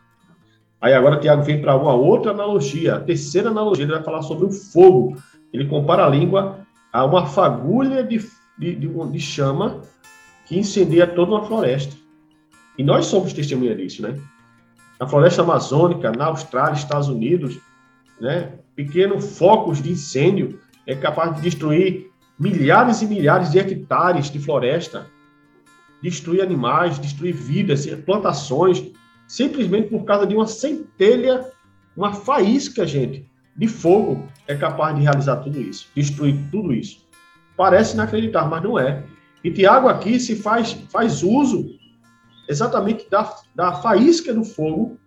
Aí 0.81 0.93
agora 0.93 1.19
Tiago 1.19 1.43
vem 1.43 1.61
para 1.61 1.77
uma 1.77 1.95
outra 1.95 2.33
analogia, 2.33 2.97
a 2.97 3.01
terceira 3.01 3.51
analogia, 3.51 3.85
ele 3.85 3.93
vai 3.93 4.03
falar 4.03 4.23
sobre 4.23 4.47
o 4.47 4.51
fogo. 4.51 5.17
Ele 5.53 5.67
compara 5.67 6.05
a 6.05 6.09
língua 6.09 6.61
a 6.93 7.05
uma 7.05 7.27
fagulha 7.27 8.03
de, 8.03 8.19
de, 8.59 8.75
de, 8.75 8.89
de 8.89 9.21
chama 9.21 9.81
que 10.47 10.59
incendeia 10.59 11.07
toda 11.07 11.33
uma 11.33 11.47
floresta. 11.47 11.97
E 12.79 12.83
nós 12.83 13.07
somos 13.07 13.33
testemunha 13.33 13.75
disso, 13.75 14.03
né? 14.03 14.19
Na 15.01 15.07
floresta 15.07 15.43
amazônica, 15.43 16.13
na 16.13 16.27
Austrália, 16.27 16.75
Estados 16.75 17.09
Unidos, 17.09 17.59
né? 18.21 18.53
Pequenos 18.75 19.39
focos 19.39 19.83
de 19.83 19.93
incêndio 19.93 20.61
é 20.87 20.95
capaz 20.95 21.35
de 21.37 21.41
destruir 21.41 22.11
milhares 22.39 23.01
e 23.01 23.07
milhares 23.07 23.51
de 23.51 23.59
hectares 23.59 24.31
de 24.31 24.39
floresta, 24.39 25.07
destruir 26.03 26.43
animais, 26.43 26.99
destruir 26.99 27.35
vidas, 27.35 27.87
plantações, 28.05 28.85
simplesmente 29.27 29.89
por 29.91 30.05
causa 30.05 30.27
de 30.27 30.35
uma 30.35 30.47
centelha, 30.47 31.51
uma 31.97 32.13
faísca, 32.13 32.87
gente, 32.87 33.29
de 33.57 33.69
fogo 33.69 34.29
é 34.47 34.55
capaz 34.55 34.95
de 34.95 35.03
realizar 35.03 35.37
tudo 35.37 35.61
isso, 35.61 35.89
destruir 35.95 36.39
tudo 36.51 36.73
isso. 36.73 37.07
Parece 37.57 37.95
inacreditável, 37.95 38.51
mas 38.51 38.63
não 38.63 38.79
é. 38.79 39.05
E 39.43 39.51
Tiago 39.51 39.89
aqui 39.89 40.21
se 40.21 40.37
faz, 40.37 40.73
faz 40.91 41.23
uso 41.23 41.77
exatamente 42.49 43.09
da, 43.11 43.35
da 43.55 43.73
faísca 43.75 44.33
do 44.33 44.45
fogo, 44.45 44.99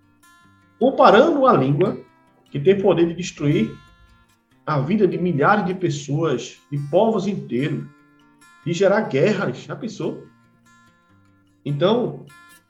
comparando 0.79 1.45
a 1.45 1.53
língua, 1.53 1.97
que 2.49 2.59
tem 2.59 2.81
poder 2.81 3.07
de 3.07 3.13
destruir 3.13 3.77
a 4.65 4.79
vida 4.79 5.07
de 5.07 5.17
milhares 5.17 5.65
de 5.65 5.73
pessoas, 5.73 6.59
de 6.71 6.77
povos 6.89 7.27
inteiros, 7.27 7.85
de 8.65 8.73
gerar 8.73 9.01
guerras. 9.01 9.57
Já 9.63 9.75
pensou? 9.75 10.27
Então, 11.63 12.25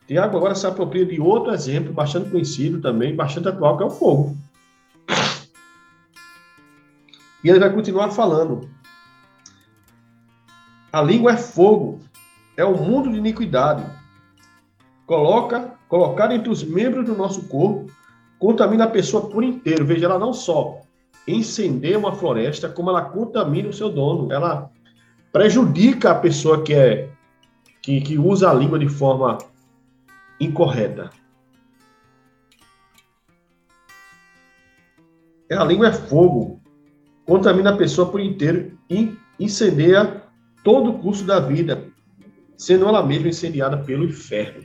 Tiago 0.09 0.37
agora 0.37 0.55
se 0.55 0.65
apropria 0.65 1.05
de 1.05 1.21
outro 1.21 1.53
exemplo, 1.53 1.93
bastante 1.93 2.31
conhecido 2.31 2.81
também, 2.81 3.15
bastante 3.15 3.47
atual, 3.47 3.77
que 3.77 3.83
é 3.83 3.85
o 3.85 3.91
fogo. 3.91 4.35
E 7.43 7.47
ele 7.47 7.59
vai 7.59 7.71
continuar 7.71 8.09
falando. 8.09 8.67
A 10.91 10.99
língua 10.99 11.33
é 11.33 11.37
fogo, 11.37 11.99
é 12.57 12.65
o 12.65 12.69
um 12.69 12.83
mundo 12.83 13.11
de 13.11 13.19
iniquidade. 13.19 13.85
Coloca, 15.05 15.75
colocar 15.87 16.31
entre 16.31 16.49
os 16.49 16.63
membros 16.63 17.05
do 17.05 17.15
nosso 17.15 17.43
corpo, 17.43 17.91
contamina 18.39 18.85
a 18.85 18.89
pessoa 18.89 19.29
por 19.29 19.43
inteiro. 19.43 19.85
Veja, 19.85 20.07
ela 20.07 20.17
não 20.17 20.33
só 20.33 20.81
incendeia 21.27 21.99
uma 21.99 22.13
floresta, 22.13 22.67
como 22.67 22.89
ela 22.89 23.03
contamina 23.03 23.69
o 23.69 23.73
seu 23.73 23.91
dono. 23.91 24.33
Ela 24.33 24.71
prejudica 25.31 26.09
a 26.09 26.15
pessoa 26.15 26.63
que 26.63 26.73
é 26.73 27.09
que, 27.79 28.01
que 28.01 28.17
usa 28.17 28.49
a 28.49 28.53
língua 28.55 28.79
de 28.79 28.89
forma 28.89 29.37
incorreta. 30.39 31.09
A 35.51 35.63
língua 35.63 35.87
é 35.87 35.91
fogo, 35.91 36.61
contamina 37.25 37.71
a 37.71 37.77
pessoa 37.77 38.11
por 38.11 38.19
inteiro 38.19 38.77
e 38.89 39.17
incendeia 39.39 40.23
todo 40.63 40.91
o 40.91 40.99
curso 40.99 41.25
da 41.25 41.39
vida, 41.39 41.83
sendo 42.55 42.87
ela 42.87 43.05
mesma 43.05 43.29
incendiada 43.29 43.77
pelo 43.77 44.05
inferno. 44.05 44.63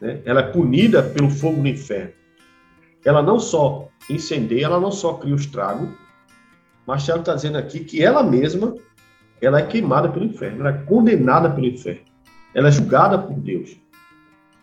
Né? 0.00 0.20
Ela 0.24 0.40
é 0.40 0.50
punida 0.50 1.02
pelo 1.02 1.30
fogo 1.30 1.62
do 1.62 1.68
inferno. 1.68 2.12
Ela 3.04 3.22
não 3.22 3.38
só 3.38 3.88
incendeia, 4.10 4.64
ela 4.64 4.80
não 4.80 4.90
só 4.90 5.14
cria 5.14 5.34
o 5.34 5.38
estrago, 5.38 5.96
mas 6.86 7.04
Tiago 7.04 7.20
está 7.20 7.34
dizendo 7.34 7.58
aqui 7.58 7.80
que 7.80 8.02
ela 8.02 8.22
mesma 8.22 8.74
ela 9.40 9.58
é 9.58 9.66
queimada 9.66 10.08
pelo 10.08 10.24
inferno, 10.24 10.60
ela 10.60 10.70
é 10.70 10.82
condenada 10.84 11.50
pelo 11.50 11.66
inferno, 11.66 12.02
ela 12.54 12.68
é 12.68 12.72
julgada 12.72 13.18
por 13.18 13.34
Deus. 13.34 13.76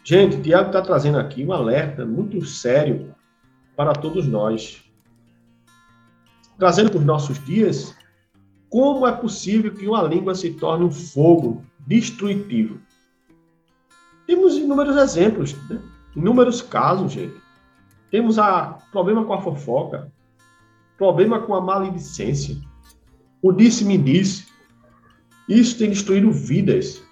Gente, 0.10 0.41
Tiago 0.41 0.69
está 0.69 0.82
trazendo 0.82 1.19
aqui 1.19 1.45
um 1.45 1.54
alerta 1.54 2.04
muito 2.04 2.43
sério 2.43 3.13
para 3.76 3.93
todos 3.93 4.28
nós 4.28 4.84
trazendo 6.58 6.89
para 6.89 6.98
os 6.98 7.06
nossos 7.06 7.38
dias, 7.45 7.95
como 8.72 9.06
é 9.06 9.12
possível 9.12 9.72
que 9.72 9.88
uma 9.88 10.02
língua 10.02 10.34
se 10.34 10.50
torne 10.56 10.84
um 10.84 10.91
fogo 10.91 11.63
destrutivo? 11.86 12.80
Temos 14.26 14.56
inúmeros 14.56 14.98
exemplos, 14.98 15.54
né? 15.69 15.80
inúmeros 16.15 16.60
casos, 16.60 17.12
gente. 17.12 17.39
Temos 18.10 18.39
a 18.39 18.80
problema 18.91 19.24
com 19.24 19.34
a 19.34 19.41
fofoca, 19.43 20.12
problema 20.98 21.39
com 21.39 21.54
a 21.54 21.62
maledicência, 21.62 22.58
o 23.43 23.52
disse-me 23.52 23.95
disse. 23.95 24.48
Isso 25.48 25.78
tem 25.78 25.91
destruído 25.91 26.32
vidas. 26.32 27.08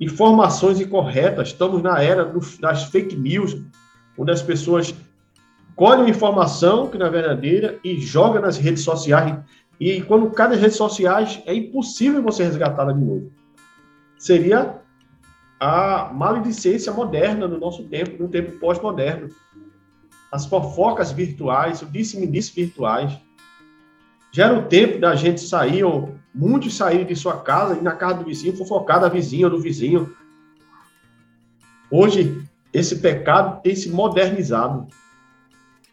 Informações 0.00 0.80
incorretas. 0.80 1.48
Estamos 1.48 1.82
na 1.82 2.02
era 2.02 2.32
das 2.58 2.84
fake 2.84 3.14
news, 3.14 3.56
onde 4.16 4.32
as 4.32 4.42
pessoas 4.42 4.94
colhe 5.76 6.00
uma 6.00 6.10
informação 6.10 6.88
que 6.88 6.96
não 6.96 7.06
é 7.06 7.10
verdadeira 7.10 7.78
e 7.84 8.00
joga 8.00 8.40
nas 8.40 8.56
redes 8.56 8.82
sociais. 8.82 9.38
E 9.78 10.00
quando 10.02 10.30
cai 10.30 10.48
nas 10.48 10.58
redes 10.58 10.76
sociais, 10.76 11.42
é 11.46 11.54
impossível 11.54 12.22
você 12.22 12.44
resgatá-la 12.44 12.92
de 12.92 13.00
novo. 13.00 13.30
Seria 14.18 14.80
a 15.58 16.10
maledicência 16.12 16.92
moderna 16.92 17.46
no 17.46 17.58
nosso 17.58 17.84
tempo, 17.84 18.22
no 18.22 18.28
tempo 18.28 18.58
pós-moderno. 18.58 19.28
As 20.32 20.46
fofocas 20.46 21.12
virtuais, 21.12 21.82
o 21.82 21.86
disse-me-disse 21.86 22.54
virtuais. 22.54 23.12
Já 24.32 24.46
era 24.46 24.58
o 24.58 24.62
tempo 24.62 24.98
da 24.98 25.14
gente 25.14 25.40
sair, 25.40 25.82
ou 25.84 26.14
muitos 26.34 26.76
saírem 26.76 27.06
de 27.06 27.16
sua 27.16 27.40
casa 27.40 27.76
e 27.76 27.82
na 27.82 27.92
casa 27.92 28.18
do 28.18 28.24
vizinho, 28.24 28.56
fofocar 28.56 29.00
da 29.00 29.08
vizinha 29.08 29.46
ou 29.46 29.50
do 29.50 29.60
vizinho. 29.60 30.14
Hoje, 31.90 32.40
esse 32.72 32.96
pecado 32.96 33.60
tem 33.62 33.74
se 33.74 33.90
modernizado 33.90 34.86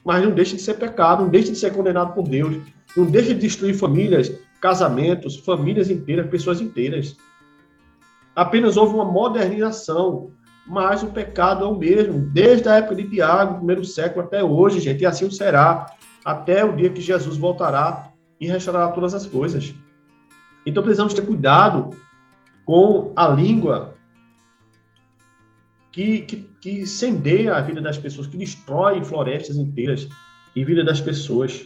mas 0.07 0.23
não 0.23 0.31
deixa 0.31 0.55
de 0.55 0.61
ser 0.61 0.75
pecado, 0.75 1.23
não 1.23 1.29
deixa 1.29 1.51
de 1.51 1.57
ser 1.57 1.73
condenado 1.73 2.13
por 2.13 2.25
Deus, 2.25 2.55
não 2.95 3.03
deixa 3.03 3.33
de 3.33 3.41
destruir 3.41 3.73
famílias, 3.73 4.31
casamentos, 4.61 5.35
famílias 5.35 5.89
inteiras, 5.89 6.29
pessoas 6.29 6.61
inteiras. 6.61 7.17
Apenas 8.33 8.77
houve 8.77 8.93
uma 8.93 9.03
modernização, 9.03 10.31
mas 10.65 11.03
o 11.03 11.07
pecado 11.07 11.65
é 11.65 11.67
o 11.67 11.75
mesmo, 11.75 12.19
desde 12.19 12.69
a 12.69 12.75
época 12.75 12.95
de 12.95 13.09
Tiago, 13.09 13.57
primeiro 13.57 13.83
século 13.83 14.25
até 14.25 14.41
hoje, 14.41 14.79
gente, 14.79 15.01
e 15.01 15.05
assim 15.05 15.29
será, 15.29 15.87
até 16.23 16.63
o 16.63 16.73
dia 16.73 16.89
que 16.89 17.01
Jesus 17.01 17.35
voltará 17.35 18.06
e 18.39 18.47
restaurará 18.47 18.91
todas 18.91 19.13
as 19.13 19.25
coisas. 19.25 19.73
Então 20.65 20.83
precisamos 20.83 21.13
ter 21.13 21.25
cuidado 21.25 21.91
com 22.65 23.13
a 23.15 23.27
língua 23.27 23.95
que, 25.91 26.21
que, 26.21 26.49
que 26.61 26.71
incendeia 26.81 27.55
a 27.55 27.61
vida 27.61 27.81
das 27.81 27.97
pessoas, 27.97 28.27
que 28.27 28.37
destrói 28.37 29.03
florestas 29.03 29.55
inteiras 29.55 30.07
e 30.55 30.63
vida 30.63 30.83
das 30.83 31.01
pessoas. 31.01 31.65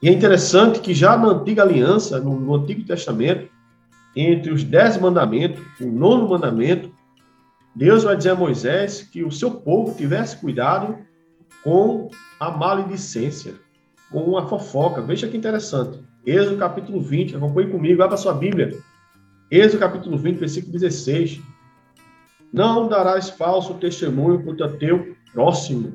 E 0.00 0.08
é 0.08 0.12
interessante 0.12 0.80
que 0.80 0.94
já 0.94 1.16
na 1.16 1.28
antiga 1.28 1.62
aliança, 1.62 2.20
no, 2.20 2.38
no 2.38 2.54
Antigo 2.54 2.84
Testamento, 2.84 3.50
entre 4.16 4.52
os 4.52 4.62
dez 4.62 4.96
mandamentos, 4.96 5.62
o 5.80 5.86
nono 5.86 6.28
mandamento, 6.28 6.92
Deus 7.74 8.04
vai 8.04 8.16
dizer 8.16 8.30
a 8.30 8.36
Moisés 8.36 9.02
que 9.02 9.24
o 9.24 9.32
seu 9.32 9.50
povo 9.50 9.94
tivesse 9.96 10.36
cuidado 10.36 10.96
com 11.64 12.08
a 12.38 12.50
maledicência, 12.50 13.54
com 14.14 14.38
a 14.38 14.46
fofoca. 14.46 15.02
Veja 15.02 15.26
que 15.26 15.36
interessante. 15.36 15.98
Êxodo 16.24 16.56
capítulo 16.56 17.00
20, 17.00 17.34
acompanhe 17.34 17.68
comigo, 17.68 18.00
abra 18.00 18.16
sua 18.16 18.32
Bíblia. 18.32 18.78
Êxodo 19.50 19.80
capítulo 19.80 20.16
20, 20.16 20.38
versículo 20.38 20.72
16. 20.72 21.40
Não 22.52 22.86
darás 22.86 23.28
falso 23.28 23.74
testemunho 23.74 24.44
contra 24.44 24.68
teu 24.68 25.16
próximo. 25.32 25.94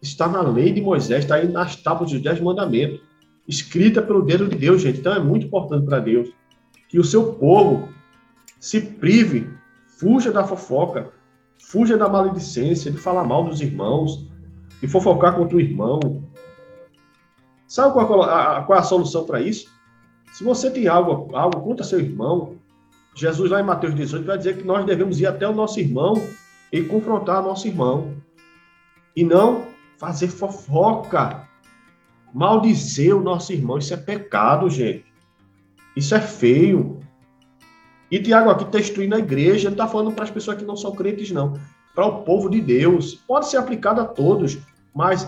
Está 0.00 0.28
na 0.28 0.40
lei 0.40 0.72
de 0.72 0.80
Moisés, 0.80 1.24
está 1.24 1.34
aí 1.34 1.48
nas 1.48 1.74
tábuas 1.74 2.12
dos 2.12 2.22
dez 2.22 2.40
mandamentos, 2.40 3.00
escrita 3.48 4.00
pelo 4.00 4.22
dedo 4.22 4.46
de 4.46 4.56
Deus, 4.56 4.80
gente. 4.80 5.00
Então 5.00 5.12
é 5.12 5.18
muito 5.18 5.46
importante 5.46 5.84
para 5.84 5.98
Deus 5.98 6.28
que 6.88 7.00
o 7.00 7.04
seu 7.04 7.32
povo 7.32 7.88
se 8.60 8.80
prive, 8.80 9.50
fuja 9.98 10.30
da 10.30 10.44
fofoca, 10.44 11.10
fuja 11.60 11.96
da 11.96 12.08
maledicência, 12.08 12.88
de 12.92 12.98
falar 12.98 13.24
mal 13.24 13.42
dos 13.42 13.60
irmãos, 13.60 14.28
de 14.80 14.86
fofocar 14.86 15.34
contra 15.34 15.56
o 15.56 15.60
irmão. 15.60 15.98
Sabe 17.66 17.92
qual 17.92 18.22
a, 18.22 18.62
qual 18.62 18.78
é 18.78 18.80
a 18.80 18.84
solução 18.84 19.24
para 19.24 19.40
isso? 19.40 19.68
Se 20.32 20.44
você 20.44 20.70
tem 20.70 20.86
algo, 20.86 21.34
algo 21.34 21.60
contra 21.62 21.84
seu 21.84 21.98
irmão, 21.98 22.56
Jesus, 23.14 23.50
lá 23.50 23.60
em 23.60 23.64
Mateus 23.64 23.94
18, 23.94 24.26
vai 24.26 24.36
dizer 24.36 24.58
que 24.58 24.64
nós 24.64 24.84
devemos 24.84 25.20
ir 25.20 25.26
até 25.26 25.48
o 25.48 25.54
nosso 25.54 25.80
irmão 25.80 26.14
e 26.70 26.82
confrontar 26.82 27.42
nosso 27.42 27.66
irmão. 27.66 28.14
E 29.16 29.24
não 29.24 29.64
fazer 29.96 30.28
fofoca, 30.28 31.48
maldizer 32.34 33.16
o 33.16 33.22
nosso 33.22 33.52
irmão. 33.52 33.78
Isso 33.78 33.94
é 33.94 33.96
pecado, 33.96 34.68
gente. 34.68 35.06
Isso 35.96 36.14
é 36.14 36.20
feio. 36.20 37.00
E 38.10 38.20
Tiago 38.20 38.50
aqui 38.50 38.64
está 38.64 38.78
instruindo 38.78 39.16
a 39.16 39.18
igreja, 39.18 39.70
não 39.70 39.74
está 39.74 39.88
falando 39.88 40.12
para 40.12 40.24
as 40.24 40.30
pessoas 40.30 40.58
que 40.58 40.64
não 40.64 40.76
são 40.76 40.92
crentes, 40.92 41.30
não. 41.30 41.54
Para 41.94 42.04
o 42.04 42.22
povo 42.22 42.50
de 42.50 42.60
Deus. 42.60 43.14
Pode 43.26 43.48
ser 43.48 43.56
aplicado 43.56 44.02
a 44.02 44.04
todos, 44.04 44.58
mas 44.94 45.26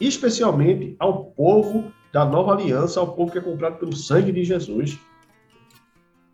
especialmente 0.00 0.94
ao 0.98 1.24
povo 1.24 1.92
da 2.12 2.24
nova 2.24 2.52
aliança, 2.52 3.00
ao 3.00 3.14
povo 3.14 3.32
que 3.32 3.38
é 3.38 3.40
comprado 3.40 3.78
pelo 3.78 3.94
sangue 3.94 4.32
de 4.32 4.44
Jesus. 4.44 4.98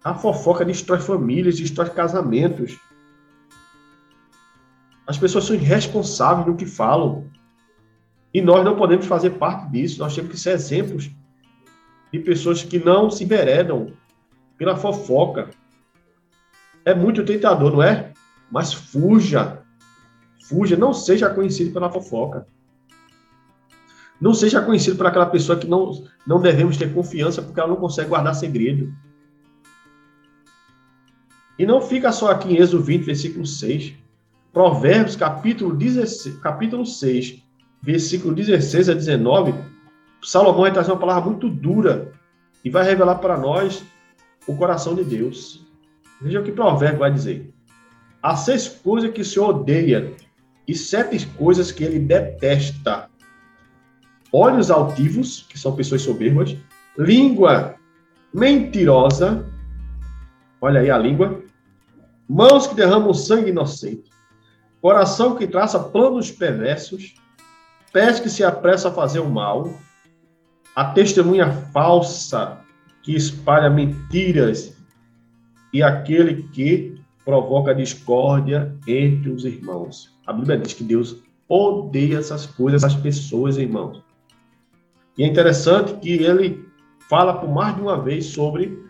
A 0.05 0.15
fofoca 0.15 0.65
destrói 0.65 1.01
famílias, 1.01 1.59
destrói 1.59 1.91
casamentos. 1.91 2.79
As 5.07 5.19
pessoas 5.19 5.45
são 5.45 5.57
irresponsáveis 5.57 6.47
no 6.47 6.57
que 6.57 6.67
falam. 6.67 7.25
E 8.35 8.41
nós 8.41 8.65
não 8.65 8.77
podemos 8.77 9.07
fazer 9.07 9.31
parte 9.31 9.71
disso. 9.71 10.01
Nós 10.01 10.15
temos 10.15 10.31
que 10.31 10.39
ser 10.39 10.53
exemplos 10.53 11.11
de 12.13 12.19
pessoas 12.19 12.63
que 12.63 12.79
não 12.79 13.11
se 13.11 13.25
veredam 13.25 13.93
pela 14.57 14.77
fofoca. 14.77 15.51
É 16.85 16.95
muito 16.95 17.25
tentador, 17.25 17.73
não 17.73 17.83
é? 17.83 18.13
Mas 18.51 18.73
fuja. 18.73 19.63
Fuja. 20.45 20.77
Não 20.77 20.93
seja 20.93 21.31
conhecido 21.31 21.73
pela 21.73 21.91
fofoca. 21.91 22.47
Não 24.23 24.33
seja 24.33 24.63
conhecido 24.63 24.97
por 24.97 25.05
aquela 25.05 25.27
pessoa 25.27 25.59
que 25.59 25.67
não, 25.67 26.05
não 26.25 26.41
devemos 26.41 26.77
ter 26.77 26.95
confiança 26.95 27.43
porque 27.43 27.59
ela 27.59 27.71
não 27.71 27.75
consegue 27.75 28.09
guardar 28.09 28.37
segredo. 28.37 28.95
E 31.59 31.67
não 31.67 31.83
fica 31.83 32.13
só 32.13 32.31
aqui 32.31 32.53
em 32.53 32.57
Êxodo 32.57 32.85
20, 32.85 33.03
versículo 33.03 33.45
6. 33.45 33.95
Provérbios, 34.53 35.17
capítulo, 35.17 35.75
16, 35.75 36.37
capítulo 36.37 36.87
6, 36.87 37.43
versículo 37.83 38.33
16 38.33 38.91
a 38.91 38.95
19. 38.95 39.55
Salomão 40.23 40.61
vai 40.61 40.73
trazer 40.73 40.93
uma 40.93 41.01
palavra 41.01 41.29
muito 41.29 41.49
dura 41.49 42.13
e 42.65 42.71
vai 42.71 42.85
revelar 42.85 43.17
para 43.17 43.37
nós 43.37 43.83
o 44.47 44.55
coração 44.55 44.95
de 44.95 45.03
Deus. 45.03 45.67
Veja 46.21 46.39
o 46.39 46.45
que 46.45 46.53
Provérbio 46.53 47.01
vai 47.01 47.13
dizer. 47.13 47.53
Há 48.23 48.37
seis 48.37 48.69
coisas 48.69 49.11
que 49.11 49.23
o 49.23 49.25
Senhor 49.25 49.49
odeia 49.49 50.13
e 50.69 50.77
sete 50.77 51.27
coisas 51.27 51.73
que 51.73 51.83
ele 51.83 51.99
detesta 51.99 53.11
olhos 54.33 54.71
altivos, 54.71 55.47
que 55.49 55.59
são 55.59 55.77
pessoas 55.77 56.03
soberbas, 56.03 56.57
língua 56.97 57.75
mentirosa, 58.33 59.47
olha 60.61 60.81
aí 60.81 60.91
a 60.91 60.97
língua, 60.97 61.43
mãos 62.29 62.67
que 62.67 62.75
derramam 62.75 63.13
sangue 63.13 63.51
inocente, 63.51 64.11
coração 64.81 65.37
que 65.37 65.47
traça 65.47 65.79
planos 65.79 66.31
perversos, 66.31 67.15
pés 67.93 68.19
que 68.19 68.31
se 68.31 68.43
apressa 68.43 68.89
a 68.89 68.93
fazer 68.93 69.21
o 69.21 69.31
mal, 69.31 69.75
a 70.75 70.87
testemunha 70.87 71.53
falsa 71.73 72.59
que 73.03 73.15
espalha 73.15 73.69
mentiras 73.69 74.75
e 75.73 75.83
aquele 75.83 76.45
que 76.49 76.99
provoca 77.25 77.75
discórdia 77.75 78.75
entre 78.87 79.31
os 79.31 79.45
irmãos. 79.45 80.17
A 80.27 80.33
Bíblia 80.33 80.59
diz 80.59 80.73
que 80.73 80.85
Deus 80.85 81.17
odeia 81.49 82.19
essas 82.19 82.47
coisas, 82.47 82.83
essas 82.83 82.99
pessoas, 82.99 83.59
irmãos. 83.59 84.03
E 85.17 85.25
é 85.25 85.27
interessante 85.27 85.95
que 85.95 86.11
ele 86.11 86.67
fala 87.09 87.35
por 87.35 87.51
mais 87.51 87.75
de 87.75 87.83
uma 87.83 88.01
vez 88.01 88.27
sobre 88.27 88.83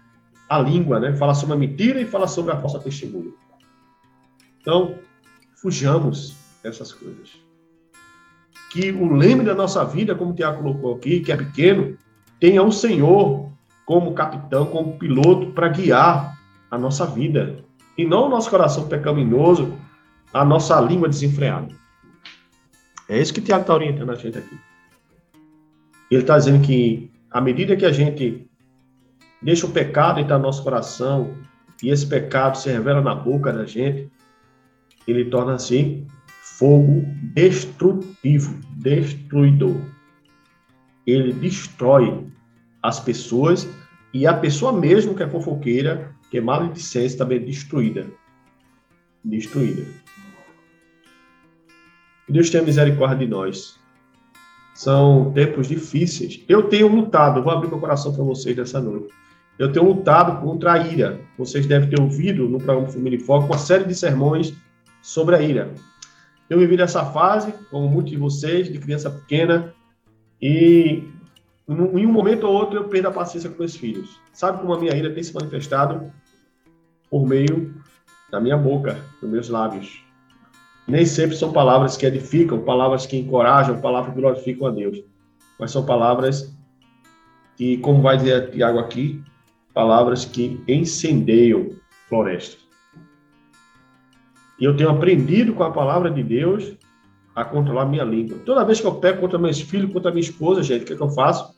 a 0.48 0.58
língua, 0.58 1.00
né? 1.00 1.16
Fala 1.16 1.34
sobre 1.34 1.54
a 1.54 1.58
mentira 1.58 2.00
e 2.00 2.06
fala 2.06 2.28
sobre 2.28 2.52
a 2.52 2.60
falsa 2.60 2.78
testemunha. 2.78 3.32
Então, 4.60 4.94
fujamos 5.56 6.36
dessas 6.62 6.92
coisas. 6.92 7.30
Que 8.70 8.92
o 8.92 9.12
leme 9.12 9.44
da 9.44 9.54
nossa 9.54 9.84
vida, 9.84 10.14
como 10.14 10.30
o 10.30 10.34
Tiago 10.34 10.62
colocou 10.62 10.94
aqui, 10.94 11.20
que 11.20 11.32
é 11.32 11.36
pequeno, 11.36 11.98
tenha 12.38 12.62
um 12.62 12.70
Senhor 12.70 13.50
como 13.84 14.14
capitão, 14.14 14.66
como 14.66 14.98
piloto 14.98 15.52
para 15.52 15.68
guiar 15.68 16.38
a 16.70 16.78
nossa 16.78 17.04
vida. 17.06 17.64
E 17.98 18.04
não 18.04 18.26
o 18.26 18.28
nosso 18.28 18.48
coração 18.48 18.88
pecaminoso, 18.88 19.76
a 20.32 20.44
nossa 20.44 20.80
língua 20.80 21.08
desenfreada. 21.08 21.68
É 23.08 23.20
isso 23.20 23.34
que 23.34 23.40
o 23.40 23.42
Tiago 23.42 23.62
está 23.62 23.74
orientando 23.74 24.10
a 24.10 24.14
gente 24.14 24.38
aqui. 24.38 24.58
Ele 26.12 26.20
está 26.20 26.36
dizendo 26.36 26.62
que 26.62 27.10
à 27.30 27.40
medida 27.40 27.74
que 27.74 27.86
a 27.86 27.90
gente 27.90 28.46
deixa 29.40 29.66
o 29.66 29.70
pecado 29.70 30.20
entrar 30.20 30.36
no 30.36 30.44
nosso 30.44 30.62
coração 30.62 31.34
e 31.82 31.88
esse 31.88 32.06
pecado 32.06 32.58
se 32.58 32.70
revela 32.70 33.00
na 33.00 33.14
boca 33.14 33.50
da 33.50 33.64
gente, 33.64 34.10
ele 35.08 35.24
torna-se 35.24 36.06
fogo 36.58 37.02
destrutivo, 37.32 38.60
destruidor. 38.72 39.80
Ele 41.06 41.32
destrói 41.32 42.26
as 42.82 43.00
pessoas 43.00 43.66
e 44.12 44.26
a 44.26 44.34
pessoa 44.34 44.70
mesmo 44.70 45.14
que 45.14 45.22
é 45.22 45.30
fofoqueira, 45.30 46.14
que 46.30 46.36
é 46.36 46.40
maledicente, 46.42 47.16
também 47.16 47.38
é 47.38 47.40
destruída. 47.40 48.06
Destruída. 49.24 49.86
Deus 52.28 52.50
tenha 52.50 52.62
misericórdia 52.62 53.16
de 53.16 53.26
nós. 53.26 53.81
São 54.74 55.32
tempos 55.32 55.68
difíceis. 55.68 56.42
Eu 56.48 56.64
tenho 56.64 56.88
lutado, 56.88 57.42
vou 57.42 57.52
abrir 57.52 57.68
meu 57.68 57.78
coração 57.78 58.12
para 58.12 58.24
vocês 58.24 58.56
nessa 58.56 58.80
noite. 58.80 59.12
Eu 59.58 59.70
tenho 59.70 59.86
lutado 59.86 60.40
contra 60.40 60.72
a 60.72 60.78
ira. 60.78 61.20
Vocês 61.36 61.66
devem 61.66 61.90
ter 61.90 62.00
ouvido 62.00 62.48
no 62.48 62.58
programa 62.58 62.88
Família 62.88 63.16
em 63.16 63.20
Foco 63.20 63.46
uma 63.46 63.58
série 63.58 63.84
de 63.84 63.94
sermões 63.94 64.54
sobre 65.02 65.36
a 65.36 65.42
ira. 65.42 65.72
Eu 66.48 66.58
vivi 66.58 66.76
nessa 66.76 67.04
fase, 67.04 67.54
como 67.70 67.88
muitos 67.88 68.10
de 68.12 68.18
vocês, 68.18 68.70
de 68.70 68.78
criança 68.78 69.10
pequena, 69.10 69.72
e 70.40 71.04
em 71.68 72.06
um 72.06 72.12
momento 72.12 72.44
ou 72.44 72.52
outro 72.52 72.78
eu 72.78 72.84
perdo 72.88 73.08
a 73.08 73.12
paciência 73.12 73.48
com 73.48 73.58
meus 73.58 73.76
filhos. 73.76 74.20
Sabe 74.32 74.60
como 74.60 74.74
a 74.74 74.78
minha 74.78 74.96
ira 74.96 75.12
tem 75.12 75.22
se 75.22 75.34
manifestado? 75.34 76.12
Por 77.08 77.26
meio 77.26 77.74
da 78.30 78.40
minha 78.40 78.56
boca, 78.56 78.98
dos 79.20 79.30
meus 79.30 79.48
lábios. 79.48 80.02
Nem 80.86 81.06
sempre 81.06 81.36
são 81.36 81.52
palavras 81.52 81.96
que 81.96 82.04
edificam, 82.04 82.62
palavras 82.62 83.06
que 83.06 83.16
encorajam, 83.16 83.80
palavras 83.80 84.14
que 84.14 84.20
glorificam 84.20 84.66
a 84.66 84.70
Deus. 84.70 85.02
Mas 85.58 85.70
são 85.70 85.84
palavras 85.84 86.56
que, 87.56 87.76
como 87.78 88.02
vai 88.02 88.16
dizer 88.16 88.50
Tiago 88.50 88.78
aqui, 88.78 89.22
palavras 89.72 90.24
que 90.24 90.62
incendeiam 90.66 91.70
florestas. 92.08 92.60
E 94.58 94.64
eu 94.64 94.76
tenho 94.76 94.90
aprendido 94.90 95.54
com 95.54 95.62
a 95.62 95.70
palavra 95.70 96.10
de 96.10 96.22
Deus 96.22 96.76
a 97.34 97.44
controlar 97.44 97.86
minha 97.86 98.04
língua. 98.04 98.38
Toda 98.44 98.64
vez 98.64 98.80
que 98.80 98.86
eu 98.86 98.94
peco 98.96 99.20
contra 99.20 99.38
meus 99.38 99.60
filhos, 99.60 99.92
contra 99.92 100.10
minha 100.10 100.20
esposa, 100.20 100.62
gente, 100.62 100.82
o 100.82 100.86
que, 100.86 100.92
é 100.92 100.96
que 100.96 101.02
eu 101.02 101.10
faço? 101.10 101.54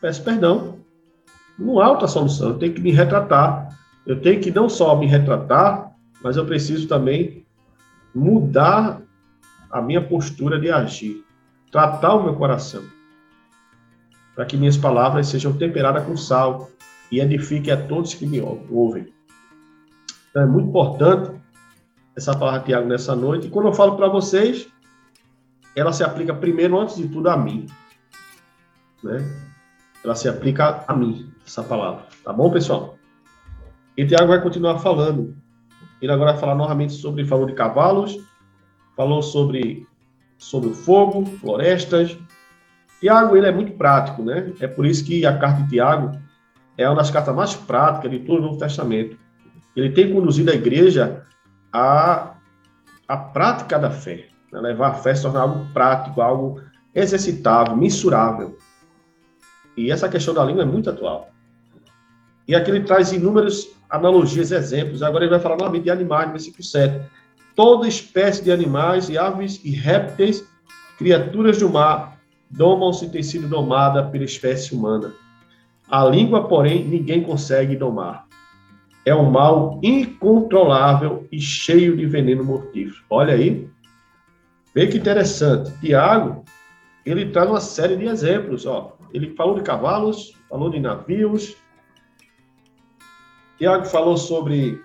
Peço 0.00 0.22
perdão. 0.22 0.78
Não 1.58 1.80
há 1.80 1.90
outra 1.90 2.06
solução. 2.06 2.50
Eu 2.50 2.58
tenho 2.58 2.72
que 2.72 2.80
me 2.80 2.92
retratar. 2.92 3.76
Eu 4.06 4.20
tenho 4.20 4.40
que 4.40 4.50
não 4.50 4.68
só 4.68 4.96
me 4.96 5.06
retratar, 5.06 5.92
mas 6.22 6.36
eu 6.36 6.46
preciso 6.46 6.86
também 6.86 7.44
mudar 8.18 9.00
a 9.70 9.80
minha 9.80 10.02
postura 10.02 10.58
de 10.58 10.70
agir, 10.70 11.24
tratar 11.70 12.14
o 12.14 12.24
meu 12.24 12.34
coração, 12.34 12.82
para 14.34 14.44
que 14.44 14.56
minhas 14.56 14.76
palavras 14.76 15.28
sejam 15.28 15.52
temperadas 15.52 16.04
com 16.04 16.16
sal 16.16 16.70
e 17.10 17.20
edifiquem 17.20 17.72
a 17.72 17.86
todos 17.86 18.14
que 18.14 18.26
me 18.26 18.40
ouvem. 18.40 19.12
Então 20.30 20.42
é 20.42 20.46
muito 20.46 20.68
importante 20.68 21.38
essa 22.16 22.36
palavra 22.36 22.60
Tiago 22.60 22.88
nessa 22.88 23.14
noite. 23.14 23.46
E 23.46 23.50
quando 23.50 23.66
eu 23.66 23.72
falo 23.72 23.96
para 23.96 24.08
vocês, 24.08 24.68
ela 25.76 25.92
se 25.92 26.02
aplica 26.02 26.34
primeiro, 26.34 26.78
antes 26.78 26.96
de 26.96 27.08
tudo, 27.08 27.28
a 27.28 27.36
mim. 27.36 27.66
Né? 29.02 29.18
Ela 30.04 30.14
se 30.14 30.28
aplica 30.28 30.84
a 30.86 30.94
mim, 30.94 31.32
essa 31.46 31.62
palavra. 31.62 32.06
Tá 32.24 32.32
bom, 32.32 32.50
pessoal? 32.50 32.98
E 33.96 34.06
Tiago 34.06 34.28
vai 34.28 34.42
continuar 34.42 34.78
falando 34.78 35.36
ele 36.00 36.12
agora 36.12 36.32
vai 36.32 36.40
falar 36.40 36.54
novamente 36.54 36.92
sobre, 36.92 37.24
falou 37.24 37.46
de 37.46 37.54
cavalos, 37.54 38.18
falou 38.96 39.22
sobre, 39.22 39.86
sobre 40.36 40.70
o 40.70 40.74
fogo, 40.74 41.24
florestas. 41.24 42.16
Tiago, 43.00 43.36
ele 43.36 43.46
é 43.46 43.52
muito 43.52 43.72
prático, 43.72 44.22
né? 44.22 44.52
É 44.60 44.66
por 44.66 44.86
isso 44.86 45.04
que 45.04 45.24
a 45.24 45.36
carta 45.38 45.62
de 45.62 45.70
Tiago 45.70 46.18
é 46.76 46.88
uma 46.88 46.96
das 46.96 47.10
cartas 47.10 47.34
mais 47.34 47.54
práticas 47.54 48.10
de 48.10 48.20
todo 48.20 48.38
o 48.38 48.42
Novo 48.42 48.58
Testamento. 48.58 49.16
Ele 49.74 49.90
tem 49.90 50.12
conduzido 50.12 50.50
a 50.50 50.54
igreja 50.54 51.24
a, 51.72 52.34
a 53.06 53.16
prática 53.16 53.78
da 53.78 53.90
fé, 53.90 54.26
né? 54.52 54.60
levar 54.60 54.88
a 54.88 54.94
fé 54.94 55.10
a 55.10 55.16
se 55.16 55.22
tornar 55.22 55.42
algo 55.42 55.66
prático, 55.72 56.20
algo 56.20 56.60
exercitável, 56.94 57.76
mensurável. 57.76 58.56
E 59.76 59.90
essa 59.90 60.08
questão 60.08 60.34
da 60.34 60.44
língua 60.44 60.62
é 60.62 60.66
muito 60.66 60.90
atual. 60.90 61.30
E 62.48 62.54
aqui 62.54 62.70
ele 62.70 62.80
traz 62.80 63.12
inúmeros 63.12 63.68
analogias, 63.90 64.50
exemplos. 64.50 65.02
Agora 65.02 65.24
ele 65.24 65.30
vai 65.30 65.40
falar 65.40 65.58
novamente 65.58 65.84
de 65.84 65.90
animais, 65.90 66.30
versículo 66.30 66.64
7. 66.64 67.06
Toda 67.54 67.86
espécie 67.86 68.42
de 68.42 68.50
animais 68.50 69.10
e 69.10 69.18
aves 69.18 69.60
e 69.62 69.70
répteis, 69.70 70.44
criaturas 70.96 71.58
do 71.58 71.68
mar, 71.68 72.18
domam-se 72.50 73.10
têm 73.10 73.22
sido 73.22 73.48
domada 73.48 74.02
pela 74.04 74.24
espécie 74.24 74.74
humana. 74.74 75.12
A 75.90 76.04
língua, 76.04 76.48
porém, 76.48 76.84
ninguém 76.84 77.22
consegue 77.22 77.76
domar. 77.76 78.26
É 79.04 79.14
um 79.14 79.30
mal 79.30 79.78
incontrolável 79.82 81.26
e 81.30 81.40
cheio 81.40 81.96
de 81.96 82.06
veneno 82.06 82.44
mortífero. 82.44 83.02
Olha 83.10 83.34
aí. 83.34 83.68
Vê 84.74 84.86
que 84.86 84.98
interessante. 84.98 85.70
Tiago, 85.80 86.44
ele 87.04 87.26
traz 87.26 87.48
uma 87.48 87.60
série 87.60 87.96
de 87.96 88.06
exemplos. 88.06 88.66
Ó. 88.66 88.96
Ele 89.12 89.34
falou 89.34 89.54
de 89.54 89.62
cavalos, 89.62 90.34
falou 90.48 90.70
de 90.70 90.78
navios, 90.78 91.56
Tiago 93.58 93.84
falou 93.86 94.16
sobre 94.16 94.80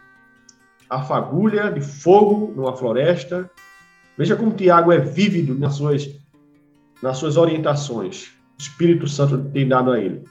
a 0.89 1.03
fagulha 1.03 1.71
de 1.71 1.79
fogo 1.79 2.51
numa 2.55 2.75
floresta. 2.75 3.49
Veja 4.17 4.35
como 4.35 4.55
Tiago 4.55 4.91
é 4.91 4.97
vívido 4.97 5.53
nas 5.53 5.75
suas, 5.75 6.09
nas 7.01 7.17
suas 7.17 7.37
orientações. 7.37 8.31
O 8.59 8.61
Espírito 8.61 9.07
Santo 9.07 9.37
tem 9.51 9.67
dado 9.67 9.91
a 9.91 9.99
ele. 9.99 10.23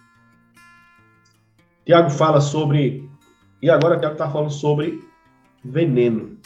Tiago 1.86 2.10
fala 2.10 2.40
sobre 2.40 3.08
E 3.60 3.70
agora 3.70 3.98
Tiago 3.98 4.14
está 4.14 4.28
falando 4.28 4.50
sobre 4.50 5.00
veneno. 5.64 6.36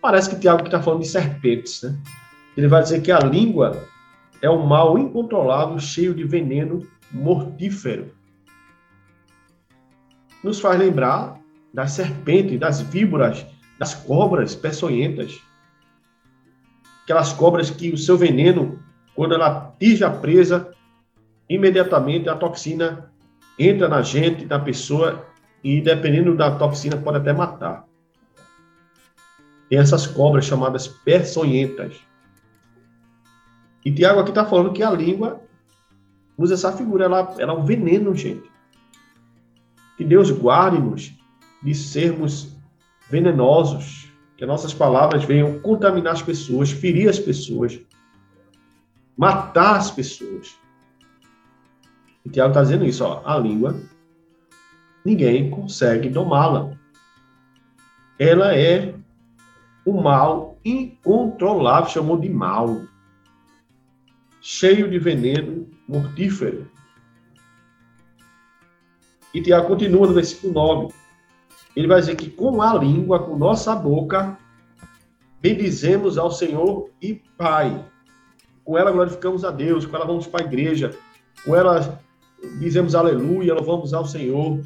Parece 0.00 0.30
que 0.30 0.40
Tiago 0.40 0.64
está 0.64 0.82
falando 0.82 1.02
de 1.02 1.08
serpentes, 1.08 1.82
né? 1.82 1.96
Ele 2.56 2.66
vai 2.66 2.82
dizer 2.82 3.02
que 3.02 3.12
a 3.12 3.20
língua 3.20 3.88
é 4.42 4.50
um 4.50 4.66
mal 4.66 4.98
incontrolável, 4.98 5.78
cheio 5.78 6.12
de 6.12 6.24
veneno 6.24 6.86
mortífero. 7.12 8.12
Nos 10.42 10.60
faz 10.60 10.78
lembrar 10.78 11.40
das 11.72 11.92
serpentes, 11.92 12.58
das 12.58 12.80
víboras, 12.80 13.46
das 13.78 13.94
cobras 13.94 14.54
peçonhentas. 14.54 15.40
Aquelas 17.04 17.32
cobras 17.32 17.70
que 17.70 17.90
o 17.90 17.98
seu 17.98 18.16
veneno, 18.16 18.78
quando 19.14 19.34
ela 19.34 19.46
atinge 19.46 20.04
a 20.04 20.10
presa, 20.10 20.72
imediatamente 21.48 22.28
a 22.28 22.36
toxina 22.36 23.10
entra 23.58 23.88
na 23.88 24.02
gente, 24.02 24.46
na 24.46 24.58
pessoa, 24.58 25.26
e 25.62 25.80
dependendo 25.80 26.36
da 26.36 26.56
toxina, 26.56 26.96
pode 26.96 27.18
até 27.18 27.32
matar. 27.32 27.86
Tem 29.68 29.78
essas 29.78 30.06
cobras 30.06 30.44
chamadas 30.44 30.88
peçonhentas. 30.88 31.94
E 33.84 33.92
Tiago 33.92 34.20
aqui 34.20 34.30
está 34.30 34.44
falando 34.44 34.72
que 34.72 34.82
a 34.82 34.90
língua 34.90 35.40
usa 36.36 36.54
essa 36.54 36.72
figura, 36.72 37.04
ela, 37.04 37.34
ela 37.38 37.52
é 37.52 37.56
um 37.56 37.64
veneno, 37.64 38.14
gente. 38.14 38.51
Que 40.02 40.08
Deus 40.08 40.32
guarde-nos 40.32 41.14
de 41.62 41.72
sermos 41.76 42.56
venenosos, 43.08 44.12
que 44.36 44.44
nossas 44.44 44.74
palavras 44.74 45.24
venham 45.24 45.60
contaminar 45.60 46.14
as 46.14 46.22
pessoas, 46.22 46.72
ferir 46.72 47.08
as 47.08 47.20
pessoas, 47.20 47.80
matar 49.16 49.76
as 49.76 49.92
pessoas. 49.92 50.58
E 52.26 52.30
Tiago 52.30 52.50
está 52.50 52.62
dizendo 52.64 52.84
isso, 52.84 53.04
ó, 53.04 53.22
a 53.24 53.38
língua, 53.38 53.80
ninguém 55.04 55.48
consegue 55.48 56.08
domá-la. 56.08 56.76
Ela 58.18 58.56
é 58.56 58.96
o 59.84 60.02
mal 60.02 60.58
incontrolável, 60.64 61.90
chamou 61.90 62.18
de 62.18 62.28
mal, 62.28 62.82
cheio 64.40 64.90
de 64.90 64.98
veneno 64.98 65.70
mortífero. 65.86 66.68
E 69.34 69.40
Tiago 69.40 69.68
continua 69.68 70.06
no 70.06 70.12
versículo 70.12 70.52
9. 70.52 70.94
Ele 71.74 71.86
vai 71.86 72.00
dizer 72.00 72.16
que 72.16 72.28
com 72.28 72.60
a 72.60 72.74
língua, 72.74 73.20
com 73.20 73.36
nossa 73.36 73.74
boca, 73.74 74.38
bendizemos 75.40 76.18
ao 76.18 76.30
Senhor 76.30 76.90
e 77.00 77.14
Pai. 77.36 77.84
Com 78.64 78.76
ela 78.76 78.92
glorificamos 78.92 79.44
a 79.44 79.50
Deus, 79.50 79.86
com 79.86 79.96
ela 79.96 80.04
vamos 80.04 80.26
para 80.26 80.44
a 80.44 80.46
igreja, 80.46 80.94
com 81.44 81.56
ela 81.56 82.00
dizemos 82.58 82.94
aleluia, 82.94 83.54
louvamos 83.54 83.94
ao 83.94 84.04
Senhor. 84.04 84.60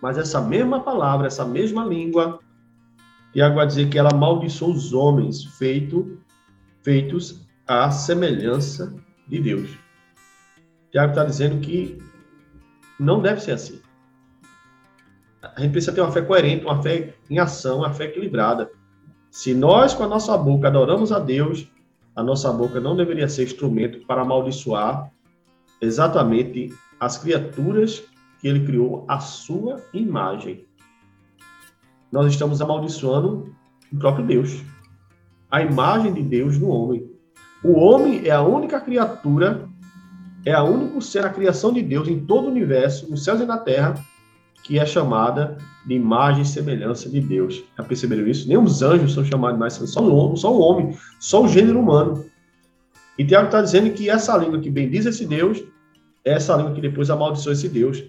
Mas 0.00 0.18
essa 0.18 0.40
mesma 0.40 0.80
palavra, 0.80 1.26
essa 1.26 1.44
mesma 1.44 1.84
língua, 1.84 2.40
Tiago 3.32 3.56
vai 3.56 3.66
dizer 3.66 3.88
que 3.88 3.98
ela 3.98 4.10
amaldiçoou 4.12 4.72
os 4.72 4.92
homens 4.92 5.44
feito, 5.44 6.18
feitos 6.82 7.46
à 7.66 7.90
semelhança 7.90 8.94
de 9.28 9.40
Deus. 9.40 9.70
Tiago 10.90 11.10
está 11.10 11.24
dizendo 11.24 11.60
que 11.60 11.98
não 12.98 13.20
deve 13.20 13.40
ser 13.40 13.52
assim. 13.52 13.80
A 15.42 15.60
gente 15.60 15.72
precisa 15.72 15.92
ter 15.92 16.00
uma 16.00 16.12
fé 16.12 16.22
coerente, 16.22 16.64
uma 16.64 16.82
fé 16.82 17.14
em 17.30 17.38
ação, 17.38 17.78
uma 17.78 17.92
fé 17.92 18.04
equilibrada. 18.04 18.70
Se 19.30 19.54
nós, 19.54 19.94
com 19.94 20.02
a 20.02 20.08
nossa 20.08 20.36
boca, 20.36 20.68
adoramos 20.68 21.12
a 21.12 21.18
Deus, 21.18 21.68
a 22.14 22.22
nossa 22.22 22.50
boca 22.52 22.80
não 22.80 22.96
deveria 22.96 23.28
ser 23.28 23.44
instrumento 23.44 24.06
para 24.06 24.22
amaldiçoar 24.22 25.10
exatamente 25.80 26.74
as 26.98 27.18
criaturas 27.18 28.02
que 28.40 28.48
ele 28.48 28.64
criou 28.64 29.04
à 29.06 29.20
sua 29.20 29.82
imagem. 29.92 30.64
Nós 32.10 32.32
estamos 32.32 32.62
amaldiçoando 32.62 33.54
o 33.92 33.98
próprio 33.98 34.26
Deus, 34.26 34.62
a 35.50 35.60
imagem 35.60 36.12
de 36.14 36.22
Deus 36.22 36.58
no 36.58 36.68
homem. 36.68 37.10
O 37.62 37.72
homem 37.78 38.26
é 38.26 38.30
a 38.30 38.42
única 38.42 38.80
criatura, 38.80 39.65
é 40.46 40.52
a 40.52 40.62
único 40.62 41.02
ser, 41.02 41.26
a 41.26 41.28
criação 41.28 41.72
de 41.72 41.82
Deus 41.82 42.06
em 42.06 42.20
todo 42.20 42.46
o 42.46 42.50
universo, 42.50 43.10
nos 43.10 43.24
céus 43.24 43.40
e 43.40 43.44
na 43.44 43.58
terra, 43.58 43.94
que 44.62 44.78
é 44.78 44.86
chamada 44.86 45.58
de 45.84 45.94
imagem 45.94 46.42
e 46.42 46.46
semelhança 46.46 47.10
de 47.10 47.20
Deus. 47.20 47.64
Já 47.76 47.82
perceberam 47.82 48.28
isso? 48.28 48.46
Nem 48.46 48.56
os 48.56 48.80
anjos 48.80 49.12
são 49.12 49.24
chamados 49.24 49.58
mais, 49.58 49.72
só 49.72 50.00
o, 50.00 50.36
só 50.36 50.54
o 50.54 50.60
homem, 50.60 50.96
só 51.18 51.42
o 51.42 51.48
gênero 51.48 51.80
humano. 51.80 52.24
E 53.18 53.24
Tiago 53.24 53.46
está 53.46 53.60
dizendo 53.60 53.90
que 53.90 54.08
essa 54.08 54.36
língua 54.36 54.60
que 54.60 54.70
bendiz 54.70 55.04
esse 55.04 55.26
Deus 55.26 55.64
é 56.24 56.34
essa 56.34 56.56
língua 56.56 56.74
que 56.74 56.80
depois 56.80 57.10
amaldiçoa 57.10 57.52
esse 57.52 57.68
Deus 57.68 58.04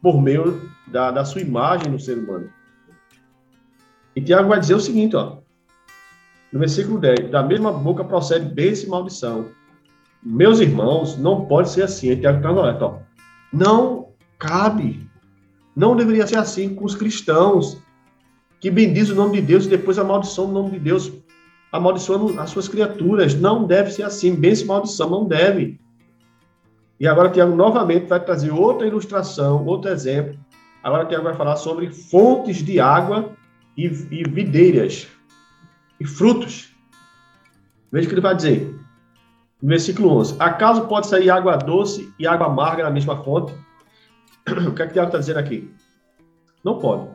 por 0.00 0.20
meio 0.20 0.70
da, 0.86 1.10
da 1.10 1.26
sua 1.26 1.42
imagem 1.42 1.92
no 1.92 2.00
ser 2.00 2.16
humano. 2.16 2.48
E 4.16 4.20
Tiago 4.22 4.48
vai 4.48 4.60
dizer 4.60 4.74
o 4.74 4.80
seguinte, 4.80 5.14
ó, 5.14 5.38
no 6.50 6.58
versículo 6.58 6.98
10, 6.98 7.30
da 7.30 7.42
mesma 7.42 7.70
boca 7.70 8.02
procede 8.02 8.46
bênção 8.46 8.86
e 8.86 8.90
maldição. 8.90 9.63
Meus 10.24 10.58
irmãos, 10.58 11.18
não 11.18 11.44
pode 11.44 11.70
ser 11.70 11.82
assim. 11.82 12.10
E 12.10 12.16
Tiago 12.16 12.38
está 12.38 12.86
ó. 12.86 12.98
Não 13.52 14.08
cabe. 14.38 15.06
Não 15.76 15.94
deveria 15.94 16.26
ser 16.26 16.38
assim 16.38 16.74
com 16.74 16.84
os 16.84 16.94
cristãos 16.94 17.78
que 18.60 18.70
bendizem 18.70 19.12
o 19.12 19.16
nome 19.16 19.40
de 19.40 19.46
Deus 19.46 19.66
e 19.66 19.68
depois 19.68 19.98
amaldiçoam 19.98 20.48
o 20.48 20.52
nome 20.52 20.70
de 20.70 20.78
Deus, 20.78 21.12
amaldiçoando 21.70 22.40
as 22.40 22.48
suas 22.48 22.68
criaturas. 22.68 23.34
Não 23.34 23.66
deve 23.66 23.90
ser 23.90 24.04
assim. 24.04 24.34
Bênção 24.34 24.64
e 24.64 24.68
maldição, 24.68 25.10
não 25.10 25.26
deve. 25.26 25.78
E 26.98 27.06
agora 27.06 27.30
Tiago 27.30 27.54
novamente 27.54 28.06
vai 28.06 28.24
trazer 28.24 28.50
outra 28.50 28.86
ilustração, 28.86 29.66
outro 29.66 29.90
exemplo. 29.90 30.38
Agora 30.82 31.04
Tiago 31.04 31.24
vai 31.24 31.34
falar 31.34 31.56
sobre 31.56 31.90
fontes 31.92 32.58
de 32.58 32.80
água 32.80 33.32
e, 33.76 33.86
e 33.86 34.24
videiras 34.24 35.08
e 36.00 36.06
frutos. 36.06 36.72
Veja 37.92 38.06
o 38.06 38.08
que 38.08 38.14
ele 38.14 38.20
vai 38.22 38.34
dizer. 38.34 38.83
Versículo 39.64 40.10
11. 40.18 40.36
Acaso 40.38 40.86
pode 40.86 41.06
sair 41.06 41.30
água 41.30 41.56
doce 41.56 42.12
e 42.18 42.26
água 42.26 42.48
amarga 42.48 42.84
na 42.84 42.90
mesma 42.90 43.16
fonte? 43.24 43.54
O 44.68 44.74
que 44.74 44.82
é 44.82 44.86
que 44.86 44.92
Tiago 44.92 45.08
está 45.08 45.18
dizendo 45.18 45.38
aqui? 45.38 45.72
Não 46.62 46.78
pode. 46.78 47.08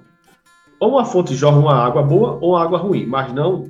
Ou 0.80 0.94
uma 0.94 1.06
fonte 1.06 1.36
jorra 1.36 1.60
uma 1.60 1.76
água 1.76 2.02
boa 2.02 2.40
ou 2.42 2.58
água 2.58 2.80
ruim, 2.80 3.06
mas 3.06 3.32
não, 3.32 3.70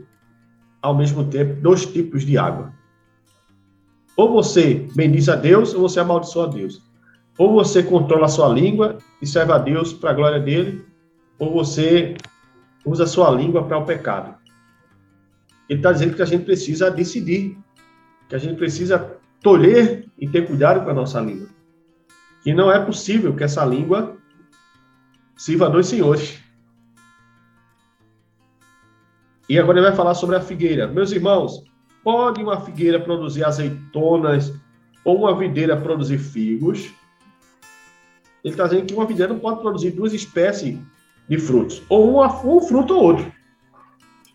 ao 0.82 0.96
mesmo 0.96 1.26
tempo, 1.26 1.60
dois 1.62 1.86
tipos 1.86 2.26
de 2.26 2.38
água. 2.38 2.72
Ou 4.16 4.32
você 4.32 4.88
bendiz 4.96 5.28
a 5.28 5.36
Deus, 5.36 5.74
ou 5.74 5.82
você 5.82 6.00
amaldiçoa 6.00 6.46
a 6.46 6.50
Deus. 6.50 6.82
Ou 7.38 7.52
você 7.52 7.84
controla 7.84 8.28
a 8.28 8.30
sua 8.30 8.48
língua 8.48 8.98
e 9.22 9.28
serve 9.28 9.52
a 9.52 9.58
Deus 9.58 9.92
para 9.92 10.12
a 10.12 10.14
glória 10.14 10.40
dele, 10.40 10.86
ou 11.38 11.52
você 11.52 12.16
usa 12.86 13.04
a 13.04 13.08
sua 13.08 13.30
língua 13.30 13.64
para 13.66 13.78
o 13.78 13.86
pecado. 13.86 14.36
Ele 15.68 15.80
está 15.80 15.92
dizendo 15.92 16.16
que 16.16 16.22
a 16.22 16.26
gente 16.26 16.46
precisa 16.46 16.90
decidir, 16.90 17.58
que 18.30 18.36
a 18.36 18.40
gente 18.40 18.56
precisa 18.56 19.18
tolher 19.42 20.06
e 20.18 20.30
ter 20.30 20.48
cuidado 20.48 20.86
com 20.86 20.90
a 20.90 20.94
nossa 20.94 21.20
língua. 21.20 21.50
Que 22.42 22.54
não 22.54 22.72
é 22.72 22.80
possível 22.80 23.36
que 23.36 23.44
essa 23.44 23.66
língua 23.66 24.16
sirva 25.36 25.66
a 25.66 25.70
dois 25.70 25.88
senhores. 25.88 26.40
E 29.50 29.60
agora 29.60 29.80
ele 29.80 29.88
vai 29.88 29.96
falar 29.96 30.14
sobre 30.14 30.36
a 30.36 30.42
figueira. 30.42 30.88
Meus 30.88 31.12
irmãos, 31.12 31.64
Pode 32.04 32.42
uma 32.42 32.62
figueira 32.62 33.00
produzir 33.00 33.44
azeitonas 33.44 34.54
ou 35.04 35.18
uma 35.18 35.38
videira 35.38 35.76
produzir 35.76 36.18
figos? 36.18 36.90
Ele 38.44 38.54
está 38.54 38.66
dizendo 38.66 38.86
que 38.86 38.94
uma 38.94 39.06
videira 39.06 39.34
não 39.34 39.40
pode 39.40 39.60
produzir 39.60 39.92
duas 39.92 40.14
espécies 40.14 40.80
de 41.28 41.38
frutos, 41.38 41.84
ou 41.90 42.10
uma, 42.10 42.28
um 42.44 42.62
fruto 42.62 42.96
ou 42.96 43.04
outro. 43.04 43.32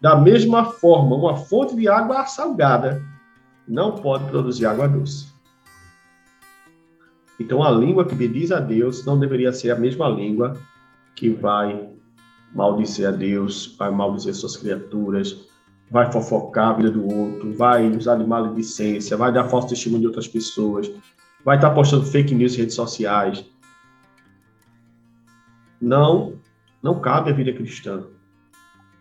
Da 0.00 0.14
mesma 0.14 0.66
forma, 0.66 1.16
uma 1.16 1.36
fonte 1.36 1.74
de 1.74 1.88
água 1.88 2.26
salgada 2.26 3.02
não 3.66 3.92
pode 3.92 4.24
produzir 4.30 4.66
água 4.66 4.88
doce. 4.88 5.32
Então, 7.38 7.62
a 7.62 7.70
língua 7.70 8.04
que 8.04 8.14
bendiz 8.14 8.52
a 8.52 8.60
Deus 8.60 9.04
não 9.04 9.18
deveria 9.18 9.52
ser 9.52 9.70
a 9.70 9.76
mesma 9.76 10.08
língua 10.08 10.56
que 11.16 11.30
vai 11.30 11.88
maldizer 12.54 13.08
a 13.08 13.12
Deus, 13.12 13.74
vai 13.76 13.90
maldizer 13.90 14.34
suas 14.34 14.56
criaturas, 14.56 15.48
vai 15.90 16.10
fofocar 16.10 16.70
a 16.70 16.72
vida 16.74 16.90
do 16.90 17.04
outro, 17.06 17.52
vai 17.54 17.88
usar 17.88 18.16
de 18.16 18.24
maledicência, 18.24 19.16
vai 19.16 19.32
dar 19.32 19.48
falso 19.48 19.68
testemunho 19.68 20.02
de 20.02 20.06
outras 20.06 20.28
pessoas, 20.28 20.90
vai 21.44 21.56
estar 21.56 21.70
postando 21.70 22.06
fake 22.06 22.34
news 22.34 22.54
em 22.54 22.58
redes 22.58 22.74
sociais. 22.74 23.44
Não, 25.80 26.34
não 26.82 27.00
cabe 27.00 27.30
a 27.30 27.34
vida 27.34 27.52
cristã. 27.52 28.04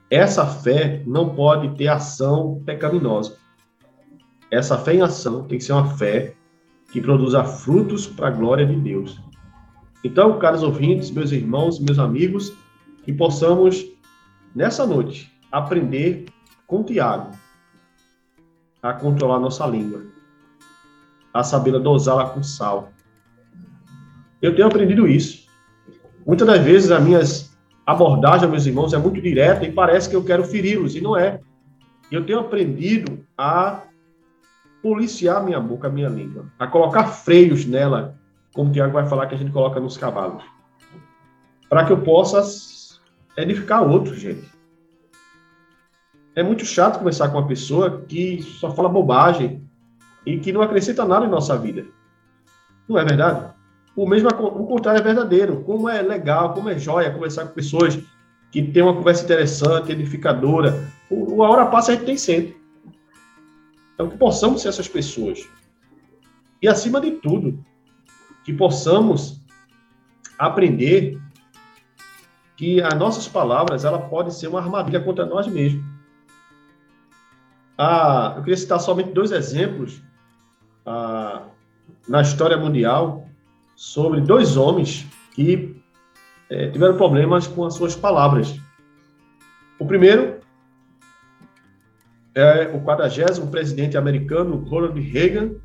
Essa 0.09 0.45
fé 0.45 1.03
não 1.05 1.33
pode 1.35 1.75
ter 1.77 1.87
ação 1.87 2.61
pecaminosa. 2.65 3.37
Essa 4.53 4.77
fé 4.77 4.93
em 4.93 5.01
ação 5.01 5.45
tem 5.45 5.57
que 5.57 5.63
ser 5.63 5.73
uma 5.73 5.97
fé 5.97 6.35
que 6.91 7.01
produza 7.01 7.43
frutos 7.43 8.05
para 8.05 8.27
a 8.27 8.31
glória 8.31 8.63
de 8.63 8.75
Deus. 8.75 9.19
Então, 10.03 10.37
caros 10.37 10.61
ouvintes, 10.61 11.09
meus 11.09 11.31
irmãos, 11.31 11.79
meus 11.79 11.97
amigos, 11.97 12.53
que 13.03 13.11
possamos, 13.11 13.83
nessa 14.53 14.85
noite, 14.85 15.33
aprender 15.51 16.25
com 16.67 16.83
Tiago 16.83 17.31
a 18.83 18.93
controlar 18.93 19.39
nossa 19.39 19.65
língua, 19.65 20.03
a 21.33 21.43
saber 21.43 21.79
dosá-la 21.79 22.29
com 22.29 22.43
sal. 22.43 22.91
Eu 24.39 24.55
tenho 24.55 24.67
aprendido 24.67 25.07
isso. 25.07 25.47
Muitas 26.27 26.45
das 26.45 26.61
vezes 26.61 26.91
as 26.91 27.03
minhas 27.03 27.57
abordagens, 27.87 28.51
meus 28.51 28.67
irmãos, 28.67 28.93
é 28.93 28.99
muito 28.99 29.19
direta 29.19 29.65
e 29.65 29.71
parece 29.71 30.07
que 30.07 30.15
eu 30.15 30.23
quero 30.23 30.43
feri-los, 30.43 30.95
e 30.95 31.01
não 31.01 31.17
é. 31.17 31.39
Eu 32.11 32.23
tenho 32.23 32.39
aprendido 32.39 33.25
a 33.35 33.81
policiar 34.83 35.41
minha 35.41 35.61
boca, 35.61 35.89
minha 35.89 36.09
língua, 36.09 36.45
a 36.59 36.67
colocar 36.67 37.05
freios 37.05 37.65
nela, 37.65 38.19
como 38.53 38.69
o 38.69 38.73
Tiago 38.73 38.91
vai 38.91 39.07
falar 39.07 39.27
que 39.27 39.33
a 39.33 39.37
gente 39.37 39.51
coloca 39.51 39.79
nos 39.79 39.97
cavalos, 39.97 40.43
para 41.69 41.85
que 41.85 41.93
eu 41.93 42.01
possa 42.01 42.43
edificar 43.37 43.81
outros, 43.81 44.19
gente. 44.19 44.51
É 46.35 46.43
muito 46.43 46.65
chato 46.65 46.97
conversar 46.97 47.29
com 47.29 47.37
uma 47.37 47.47
pessoa 47.47 48.01
que 48.07 48.41
só 48.41 48.71
fala 48.71 48.89
bobagem 48.89 49.63
e 50.25 50.37
que 50.37 50.51
não 50.51 50.61
acrescenta 50.61 51.05
nada 51.05 51.25
em 51.25 51.29
nossa 51.29 51.57
vida. 51.57 51.85
Não 52.89 52.97
é 52.97 53.05
verdade? 53.05 53.53
O 53.95 54.07
mesmo 54.07 54.29
o 54.29 54.65
contrário 54.65 54.99
é 54.99 55.03
verdadeiro. 55.03 55.61
Como 55.61 55.87
é 55.87 56.01
legal, 56.01 56.53
como 56.53 56.69
é 56.69 56.77
joia 56.77 57.11
conversar 57.11 57.45
com 57.45 57.53
pessoas 57.53 57.99
que 58.51 58.63
têm 58.63 58.81
uma 58.81 58.95
conversa 58.95 59.23
interessante, 59.23 59.91
edificadora. 59.91 60.87
O, 61.09 61.43
a 61.43 61.49
hora 61.49 61.65
passa 61.67 61.91
a 61.91 61.95
gente 61.95 62.05
tem 62.05 62.17
sempre. 62.17 62.62
Então 63.93 64.09
que 64.09 64.17
possamos 64.17 64.61
ser 64.61 64.69
essas 64.69 64.87
pessoas. 64.87 65.47
E 66.61 66.67
acima 66.67 66.99
de 66.99 67.11
tudo, 67.11 67.63
que 68.43 68.53
possamos 68.53 69.41
aprender 70.37 71.21
que 72.55 72.81
as 72.81 72.93
nossas 72.95 73.27
palavras 73.27 73.85
ela 73.85 73.99
pode 73.99 74.33
ser 74.33 74.47
uma 74.47 74.59
armadilha 74.59 74.99
contra 74.99 75.25
nós 75.25 75.47
mesmos. 75.47 75.83
Ah, 77.77 78.33
eu 78.37 78.43
queria 78.43 78.57
citar 78.57 78.79
somente 78.79 79.11
dois 79.11 79.31
exemplos 79.31 80.01
ah, 80.85 81.43
na 82.07 82.21
história 82.21 82.57
mundial 82.57 83.27
sobre 83.75 84.21
dois 84.21 84.55
homens 84.55 85.05
que 85.33 85.75
é, 86.49 86.69
tiveram 86.69 86.95
problemas 86.95 87.47
com 87.47 87.65
as 87.65 87.73
suas 87.73 87.95
palavras. 87.95 88.59
O 89.79 89.85
primeiro 89.85 90.39
é 92.35 92.71
o 92.73 92.81
40 92.81 93.45
presidente 93.47 93.97
americano, 93.97 94.57
Ronald 94.57 94.99
Reagan, 94.99 95.55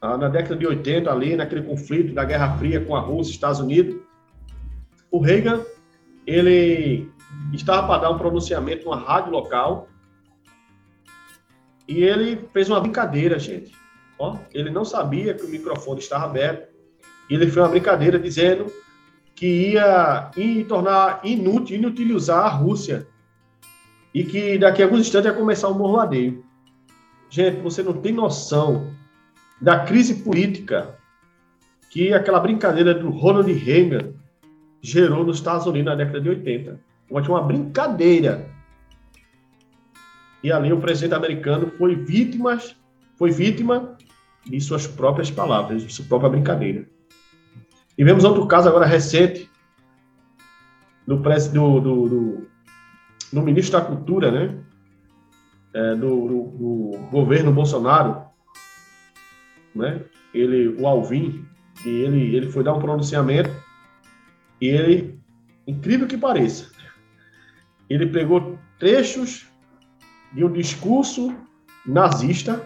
ah, 0.00 0.16
na 0.16 0.28
década 0.28 0.56
de 0.56 0.66
80, 0.66 1.10
ali 1.10 1.36
naquele 1.36 1.62
conflito 1.62 2.12
da 2.12 2.24
Guerra 2.24 2.56
Fria 2.58 2.84
com 2.84 2.96
a 2.96 3.00
Rússia 3.00 3.32
e 3.32 3.34
Estados 3.34 3.60
Unidos. 3.60 4.00
O 5.10 5.20
Reagan, 5.20 5.60
ele 6.26 7.08
estava 7.52 7.86
para 7.86 8.02
dar 8.02 8.10
um 8.10 8.18
pronunciamento 8.18 8.84
numa 8.84 8.96
rádio 8.96 9.30
local 9.30 9.88
e 11.86 12.02
ele 12.02 12.36
fez 12.52 12.68
uma 12.68 12.80
brincadeira, 12.80 13.38
gente. 13.38 13.72
Ó, 14.18 14.36
ele 14.52 14.70
não 14.70 14.84
sabia 14.84 15.34
que 15.34 15.44
o 15.44 15.48
microfone 15.48 16.00
estava 16.00 16.24
aberto. 16.24 16.72
Ele 17.28 17.44
fez 17.44 17.56
uma 17.56 17.68
brincadeira 17.68 18.18
dizendo 18.18 18.72
que 19.34 19.72
ia, 19.72 20.30
ia 20.36 20.64
tornar 20.64 21.20
inútil, 21.24 21.76
inutilizar 21.76 22.44
a 22.44 22.48
Rússia. 22.48 23.06
E 24.14 24.24
que 24.24 24.58
daqui 24.58 24.82
a 24.82 24.84
alguns 24.84 25.00
instantes 25.00 25.30
ia 25.30 25.36
começar 25.36 25.68
um 25.68 25.74
bombardeio. 25.74 26.44
Gente, 27.30 27.60
você 27.60 27.82
não 27.82 27.94
tem 27.94 28.12
noção 28.12 28.92
da 29.60 29.80
crise 29.80 30.16
política 30.22 30.98
que 31.90 32.12
aquela 32.12 32.40
brincadeira 32.40 32.94
do 32.94 33.10
Ronald 33.10 33.50
Reagan 33.52 34.12
gerou 34.82 35.24
nos 35.24 35.38
Estados 35.38 35.66
Unidos 35.66 35.86
na 35.86 35.94
década 35.94 36.20
de 36.20 36.28
80. 36.28 36.80
Uma 37.10 37.42
brincadeira 37.42 38.50
e 40.42 40.50
ali 40.50 40.72
o 40.72 40.80
presidente 40.80 41.14
americano 41.14 41.70
foi 41.78 41.94
vítima, 41.94 42.58
foi 43.16 43.30
vítima 43.30 43.96
de 44.44 44.60
suas 44.60 44.86
próprias 44.86 45.30
palavras, 45.30 45.82
de 45.82 45.92
sua 45.92 46.04
própria 46.06 46.30
brincadeira. 46.30 46.84
E 47.96 48.02
vemos 48.02 48.24
outro 48.24 48.46
caso 48.46 48.68
agora 48.68 48.84
recente 48.84 49.48
do, 51.06 51.16
do, 51.16 51.80
do, 51.80 52.08
do, 52.08 52.48
do 53.32 53.42
ministro 53.42 53.78
da 53.78 53.84
Cultura, 53.84 54.30
né? 54.30 54.58
É, 55.74 55.94
do, 55.94 56.28
do, 56.28 56.42
do, 56.58 56.98
governo 57.10 57.50
Bolsonaro, 57.50 58.24
né? 59.74 60.02
Ele, 60.34 60.68
o 60.80 60.86
Alvin, 60.86 61.46
e 61.84 61.88
ele, 61.88 62.36
ele 62.36 62.50
foi 62.50 62.62
dar 62.62 62.74
um 62.74 62.80
pronunciamento 62.80 63.50
e 64.60 64.66
ele, 64.66 65.18
incrível 65.66 66.06
que 66.06 66.16
pareça, 66.16 66.70
ele 67.88 68.06
pegou 68.06 68.58
trechos 68.78 69.46
de 70.32 70.44
um 70.44 70.52
discurso 70.52 71.34
nazista 71.86 72.64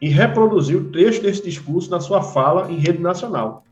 e 0.00 0.08
reproduziu 0.08 0.90
trecho 0.90 1.22
desse 1.22 1.42
discurso 1.42 1.90
na 1.90 2.00
sua 2.00 2.22
fala 2.22 2.70
em 2.70 2.76
rede 2.76 2.98
nacional. 2.98 3.64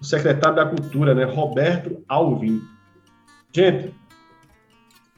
O 0.00 0.04
secretário 0.04 0.56
da 0.56 0.66
Cultura, 0.66 1.14
né, 1.14 1.24
Roberto 1.24 2.02
Alvim. 2.08 2.62
Gente, 3.52 3.94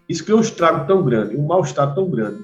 isso 0.09 0.25
criou 0.25 0.38
um 0.38 0.42
estrago 0.42 0.87
tão 0.87 1.05
grande, 1.05 1.37
um 1.37 1.47
mal-estar 1.47 1.94
tão 1.94 2.09
grande. 2.09 2.42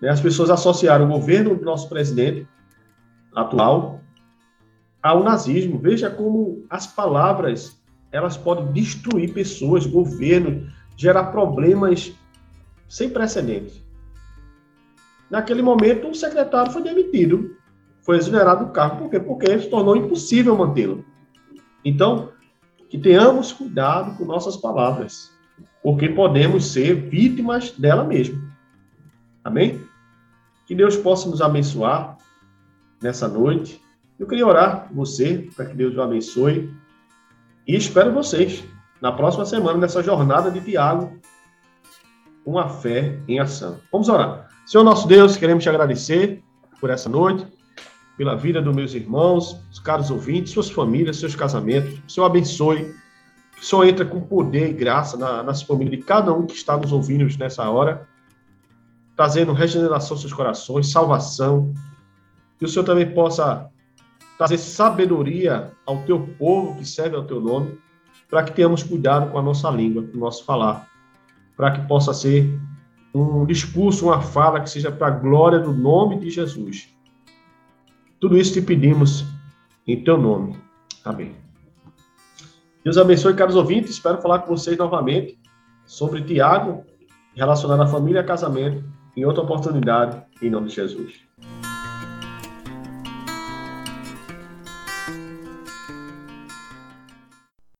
Né? 0.00 0.08
As 0.08 0.20
pessoas 0.20 0.50
associaram 0.50 1.06
o 1.06 1.08
governo 1.08 1.56
do 1.56 1.64
nosso 1.64 1.88
presidente 1.88 2.46
atual 3.34 4.00
ao 5.02 5.22
nazismo. 5.22 5.78
Veja 5.78 6.08
como 6.08 6.64
as 6.70 6.86
palavras 6.86 7.82
elas 8.12 8.36
podem 8.36 8.70
destruir 8.72 9.32
pessoas, 9.34 9.86
governo, 9.86 10.70
gerar 10.96 11.24
problemas 11.24 12.12
sem 12.88 13.10
precedentes. 13.10 13.82
Naquele 15.28 15.62
momento, 15.62 16.06
o 16.06 16.14
secretário 16.14 16.70
foi 16.70 16.82
demitido, 16.82 17.56
foi 18.02 18.18
exonerado 18.18 18.66
do 18.66 18.70
cargo. 18.70 18.98
Por 18.98 19.10
quê? 19.10 19.18
Porque 19.18 19.58
se 19.58 19.68
tornou 19.68 19.96
impossível 19.96 20.56
mantê-lo. 20.56 21.04
Então, 21.84 22.30
que 22.88 22.96
tenhamos 22.96 23.50
cuidado 23.50 24.16
com 24.16 24.24
nossas 24.24 24.56
palavras, 24.56 25.33
porque 25.84 26.08
podemos 26.08 26.72
ser 26.72 26.94
vítimas 26.94 27.72
dela 27.72 28.02
mesma. 28.04 28.42
Amém? 29.44 29.84
Que 30.66 30.74
Deus 30.74 30.96
possa 30.96 31.28
nos 31.28 31.42
abençoar 31.42 32.16
nessa 33.02 33.28
noite. 33.28 33.78
Eu 34.18 34.26
queria 34.26 34.46
orar 34.46 34.88
por 34.88 34.94
você, 34.94 35.46
para 35.54 35.66
que 35.66 35.76
Deus 35.76 35.94
o 35.94 36.00
abençoe. 36.00 36.72
E 37.68 37.76
espero 37.76 38.14
vocês 38.14 38.64
na 38.98 39.12
próxima 39.12 39.44
semana, 39.44 39.76
nessa 39.76 40.02
jornada 40.02 40.50
de 40.50 40.62
Tiago, 40.62 41.20
uma 42.46 42.66
fé 42.66 43.20
em 43.28 43.38
ação. 43.38 43.78
Vamos 43.92 44.08
orar. 44.08 44.48
Senhor 44.64 44.84
nosso 44.84 45.06
Deus, 45.06 45.36
queremos 45.36 45.62
te 45.62 45.68
agradecer 45.68 46.42
por 46.80 46.88
essa 46.88 47.10
noite, 47.10 47.46
pela 48.16 48.34
vida 48.34 48.62
dos 48.62 48.74
meus 48.74 48.94
irmãos, 48.94 49.60
os 49.70 49.80
caros 49.80 50.10
ouvintes, 50.10 50.52
suas 50.52 50.70
famílias, 50.70 51.18
seus 51.18 51.36
casamentos. 51.36 52.00
O 52.08 52.10
Senhor 52.10 52.26
abençoe. 52.26 52.94
Senhor 53.64 53.86
entra 53.86 54.04
com 54.04 54.20
poder 54.20 54.70
e 54.70 54.72
graça 54.72 55.16
na, 55.16 55.42
nas 55.42 55.62
famílias 55.62 55.98
de 55.98 56.04
cada 56.04 56.32
um 56.32 56.46
que 56.46 56.54
está 56.54 56.76
nos 56.76 56.92
ouvindo 56.92 57.26
nessa 57.38 57.68
hora, 57.68 58.08
trazendo 59.16 59.52
regeneração 59.52 60.14
aos 60.14 60.20
seus 60.20 60.32
corações, 60.32 60.90
salvação. 60.90 61.72
Que 62.58 62.64
o 62.64 62.68
Senhor 62.68 62.84
também 62.84 63.12
possa 63.12 63.70
trazer 64.36 64.58
sabedoria 64.58 65.72
ao 65.86 66.02
teu 66.02 66.20
povo 66.38 66.76
que 66.76 66.84
serve 66.84 67.16
ao 67.16 67.24
teu 67.24 67.40
nome, 67.40 67.78
para 68.28 68.42
que 68.42 68.52
tenhamos 68.52 68.82
cuidado 68.82 69.30
com 69.30 69.38
a 69.38 69.42
nossa 69.42 69.70
língua, 69.70 70.02
com 70.02 70.16
o 70.16 70.20
nosso 70.20 70.44
falar 70.44 70.88
para 71.56 71.72
que 71.72 71.86
possa 71.86 72.12
ser 72.12 72.58
um 73.14 73.46
discurso, 73.46 74.06
uma 74.06 74.20
fala 74.20 74.60
que 74.60 74.70
seja 74.70 74.90
para 74.90 75.06
a 75.08 75.10
glória 75.10 75.58
do 75.58 75.72
nome 75.72 76.18
de 76.18 76.30
Jesus. 76.30 76.88
Tudo 78.18 78.36
isso 78.36 78.54
te 78.54 78.62
pedimos 78.62 79.24
em 79.86 80.02
teu 80.02 80.18
nome. 80.18 80.56
Amém. 81.04 81.43
Deus 82.84 82.98
abençoe, 82.98 83.34
caros 83.34 83.56
ouvintes. 83.56 83.92
Espero 83.92 84.20
falar 84.20 84.40
com 84.40 84.54
vocês 84.54 84.76
novamente 84.76 85.38
sobre 85.86 86.22
Tiago, 86.22 86.84
relacionado 87.34 87.82
à 87.82 87.86
família 87.86 88.20
e 88.20 88.24
casamento, 88.24 88.84
em 89.16 89.24
outra 89.24 89.42
oportunidade, 89.42 90.22
em 90.42 90.50
nome 90.50 90.68
de 90.68 90.74
Jesus. 90.74 91.14